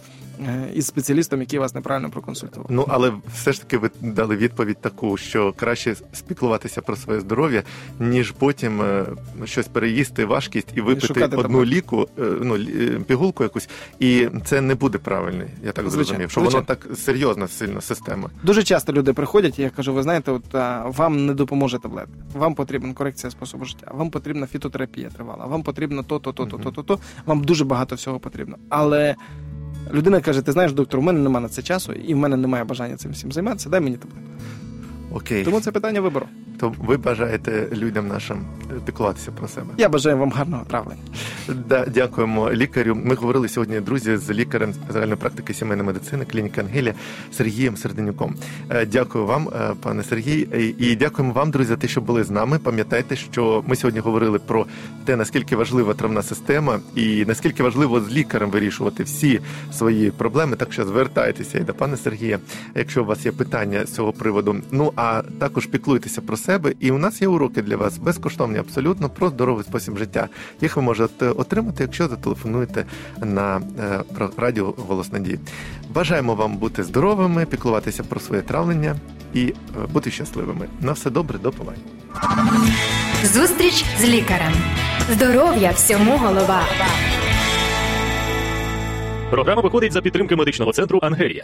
із 0.74 0.86
спеціалістом, 0.86 1.40
який 1.40 1.58
вас 1.58 1.74
неправильно 1.74 2.10
проконсультував. 2.10 2.66
Ну 2.70 2.86
але 2.88 3.12
все 3.34 3.52
ж 3.52 3.60
таки 3.60 3.78
ви 3.78 3.90
дали 4.00 4.36
відповідь 4.36 4.80
таку, 4.80 5.16
що 5.16 5.52
краще 5.52 5.96
спіклуватися 6.12 6.80
про 6.80 6.96
своє 6.96 7.20
здоров'я, 7.20 7.62
ніж 8.00 8.30
потім 8.30 8.82
е, 8.82 9.06
щось 9.44 9.68
переїсти, 9.68 10.24
важкість 10.24 10.68
і 10.74 10.80
випити 10.80 11.06
шукати 11.06 11.36
одну 11.36 11.42
таблетку. 11.42 11.66
ліку, 11.66 12.08
е, 12.18 12.22
ну 12.40 12.56
е, 12.56 13.00
пігулку 13.06 13.42
якусь, 13.42 13.68
і 13.98 14.28
це 14.44 14.60
не 14.60 14.74
буде 14.74 14.98
правильно. 14.98 15.44
Я 15.64 15.72
так 15.72 15.84
Звичайно, 15.84 15.90
зрозумів, 15.90 16.30
що 16.30 16.40
звичайно. 16.40 16.66
воно 16.68 16.80
так 16.80 16.98
серйозна, 16.98 17.48
сильна 17.48 17.80
система. 17.80 18.30
Дуже 18.42 18.62
часто 18.62 18.92
люди 18.92 19.12
приходять, 19.12 19.58
і 19.58 19.62
я 19.62 19.70
кажу, 19.70 19.94
ви 19.94 20.02
знаєте, 20.02 20.32
от 20.32 20.54
а, 20.54 20.84
вам 20.86 21.26
не 21.26 21.34
допоможе 21.34 21.78
таблетка. 21.78 22.12
Вам 22.34 22.54
потрібна 22.54 22.94
корекція 22.94 23.30
способу 23.30 23.64
життя, 23.64 23.90
вам 23.94 24.10
потрібна 24.10 24.46
фітотерапія 24.46 25.10
тривала, 25.10 25.46
вам 25.46 25.62
потрібно 25.62 26.02
то, 26.02 26.18
то, 26.18 26.32
то, 26.32 26.46
то, 26.46 26.58
то, 26.58 26.70
то, 26.70 26.82
то. 26.82 26.98
Вам 27.26 27.44
дуже 27.44 27.64
багато 27.64 27.94
всього 27.94 28.20
потрібно. 28.20 28.56
Але 28.68 29.16
людина 29.92 30.20
каже: 30.20 30.42
ти 30.42 30.52
знаєш, 30.52 30.72
доктор, 30.72 31.00
у 31.00 31.02
мене 31.02 31.20
немає 31.20 31.42
на 31.42 31.48
це 31.48 31.62
часу, 31.62 31.92
і 31.92 32.14
в 32.14 32.16
мене 32.16 32.36
немає 32.36 32.64
бажання 32.64 32.96
цим 32.96 33.12
всім 33.12 33.32
займатися. 33.32 33.70
Дай 33.70 33.80
мені 33.80 33.96
таблетку. 33.96 34.28
Окей, 35.14 35.44
Тому 35.44 35.60
це 35.60 35.70
питання 35.72 36.00
вибору. 36.00 36.26
то 36.60 36.74
ви 36.78 36.96
бажаєте 36.96 37.66
людям 37.72 38.08
нашим 38.08 38.36
е, 38.70 38.74
піклуватися 38.86 39.30
про 39.32 39.48
себе. 39.48 39.66
Я 39.78 39.88
бажаю 39.88 40.16
вам 40.18 40.30
гарного 40.30 40.64
травлення. 40.64 41.00
Да, 41.68 41.84
дякуємо 41.86 42.52
лікарю. 42.52 42.94
Ми 43.04 43.14
говорили 43.14 43.48
сьогодні, 43.48 43.80
друзі, 43.80 44.16
з 44.16 44.30
лікарем 44.30 44.74
загальної 44.90 45.16
практики 45.16 45.54
сімейної 45.54 45.86
медицини 45.86 46.24
клініки 46.24 46.60
Ангелія 46.60 46.94
Сергієм 47.32 47.76
Серденюком. 47.76 48.34
Е, 48.70 48.86
Дякую 48.86 49.26
вам, 49.26 49.48
е, 49.48 49.74
пане 49.82 50.02
Сергій, 50.02 50.48
І- 50.58 50.74
і 50.90 50.96
дякуємо 50.96 51.34
вам, 51.34 51.50
друзі, 51.50 51.68
за 51.68 51.76
те, 51.76 51.88
що 51.88 52.00
були 52.00 52.24
з 52.24 52.30
нами. 52.30 52.58
Пам'ятайте, 52.58 53.16
що 53.16 53.64
ми 53.66 53.76
сьогодні 53.76 54.00
говорили 54.00 54.38
про 54.38 54.66
те, 55.04 55.16
наскільки 55.16 55.56
важлива 55.56 55.94
травна 55.94 56.22
система 56.22 56.80
і 56.94 57.24
наскільки 57.28 57.62
важливо 57.62 58.00
з 58.00 58.12
лікарем 58.12 58.50
вирішувати 58.50 59.02
всі 59.02 59.40
свої 59.72 60.10
проблеми. 60.10 60.56
Так 60.56 60.72
що 60.72 60.84
звертайтеся 60.84 61.58
і 61.58 61.62
до 61.64 61.74
пана 61.74 61.96
Сергія, 61.96 62.38
якщо 62.74 63.02
у 63.02 63.06
вас 63.06 63.26
є 63.26 63.32
питання 63.32 63.86
з 63.86 63.94
цього 63.94 64.12
приводу. 64.12 64.56
Ну 64.70 64.92
а 64.96 65.01
також 65.38 65.66
піклуйтеся 65.66 66.20
про 66.20 66.36
себе. 66.36 66.72
І 66.80 66.90
у 66.90 66.98
нас 66.98 67.22
є 67.22 67.28
уроки 67.28 67.62
для 67.62 67.76
вас 67.76 67.98
безкоштовні, 67.98 68.58
абсолютно 68.58 69.08
про 69.08 69.28
здоровий 69.28 69.64
спосіб 69.64 69.98
життя. 69.98 70.28
Їх 70.60 70.76
ви 70.76 70.82
можете 70.82 71.26
отримати, 71.26 71.82
якщо 71.82 72.08
зателефонуєте 72.08 72.84
на 73.18 73.60
е, 73.78 74.00
радіо 74.36 74.74
Голос 74.88 75.12
Надії. 75.12 75.38
Бажаємо 75.94 76.34
вам 76.34 76.56
бути 76.56 76.84
здоровими, 76.84 77.46
піклуватися 77.46 78.02
про 78.02 78.20
своє 78.20 78.42
травлення 78.42 78.96
і 79.34 79.42
е, 79.42 79.54
бути 79.92 80.10
щасливими. 80.10 80.66
На 80.80 80.92
все 80.92 81.10
добре, 81.10 81.38
до 81.38 81.50
побачення. 81.50 81.86
Зустріч 83.24 83.84
з 84.00 84.04
лікарем. 84.04 84.52
Здоров'я 85.10 85.70
всьому 85.70 86.18
голова. 86.18 86.62
Програма 89.30 89.62
виходить 89.62 89.92
за 89.92 90.00
підтримки 90.00 90.36
медичного 90.36 90.72
центру 90.72 90.98
Ангелія. 91.02 91.40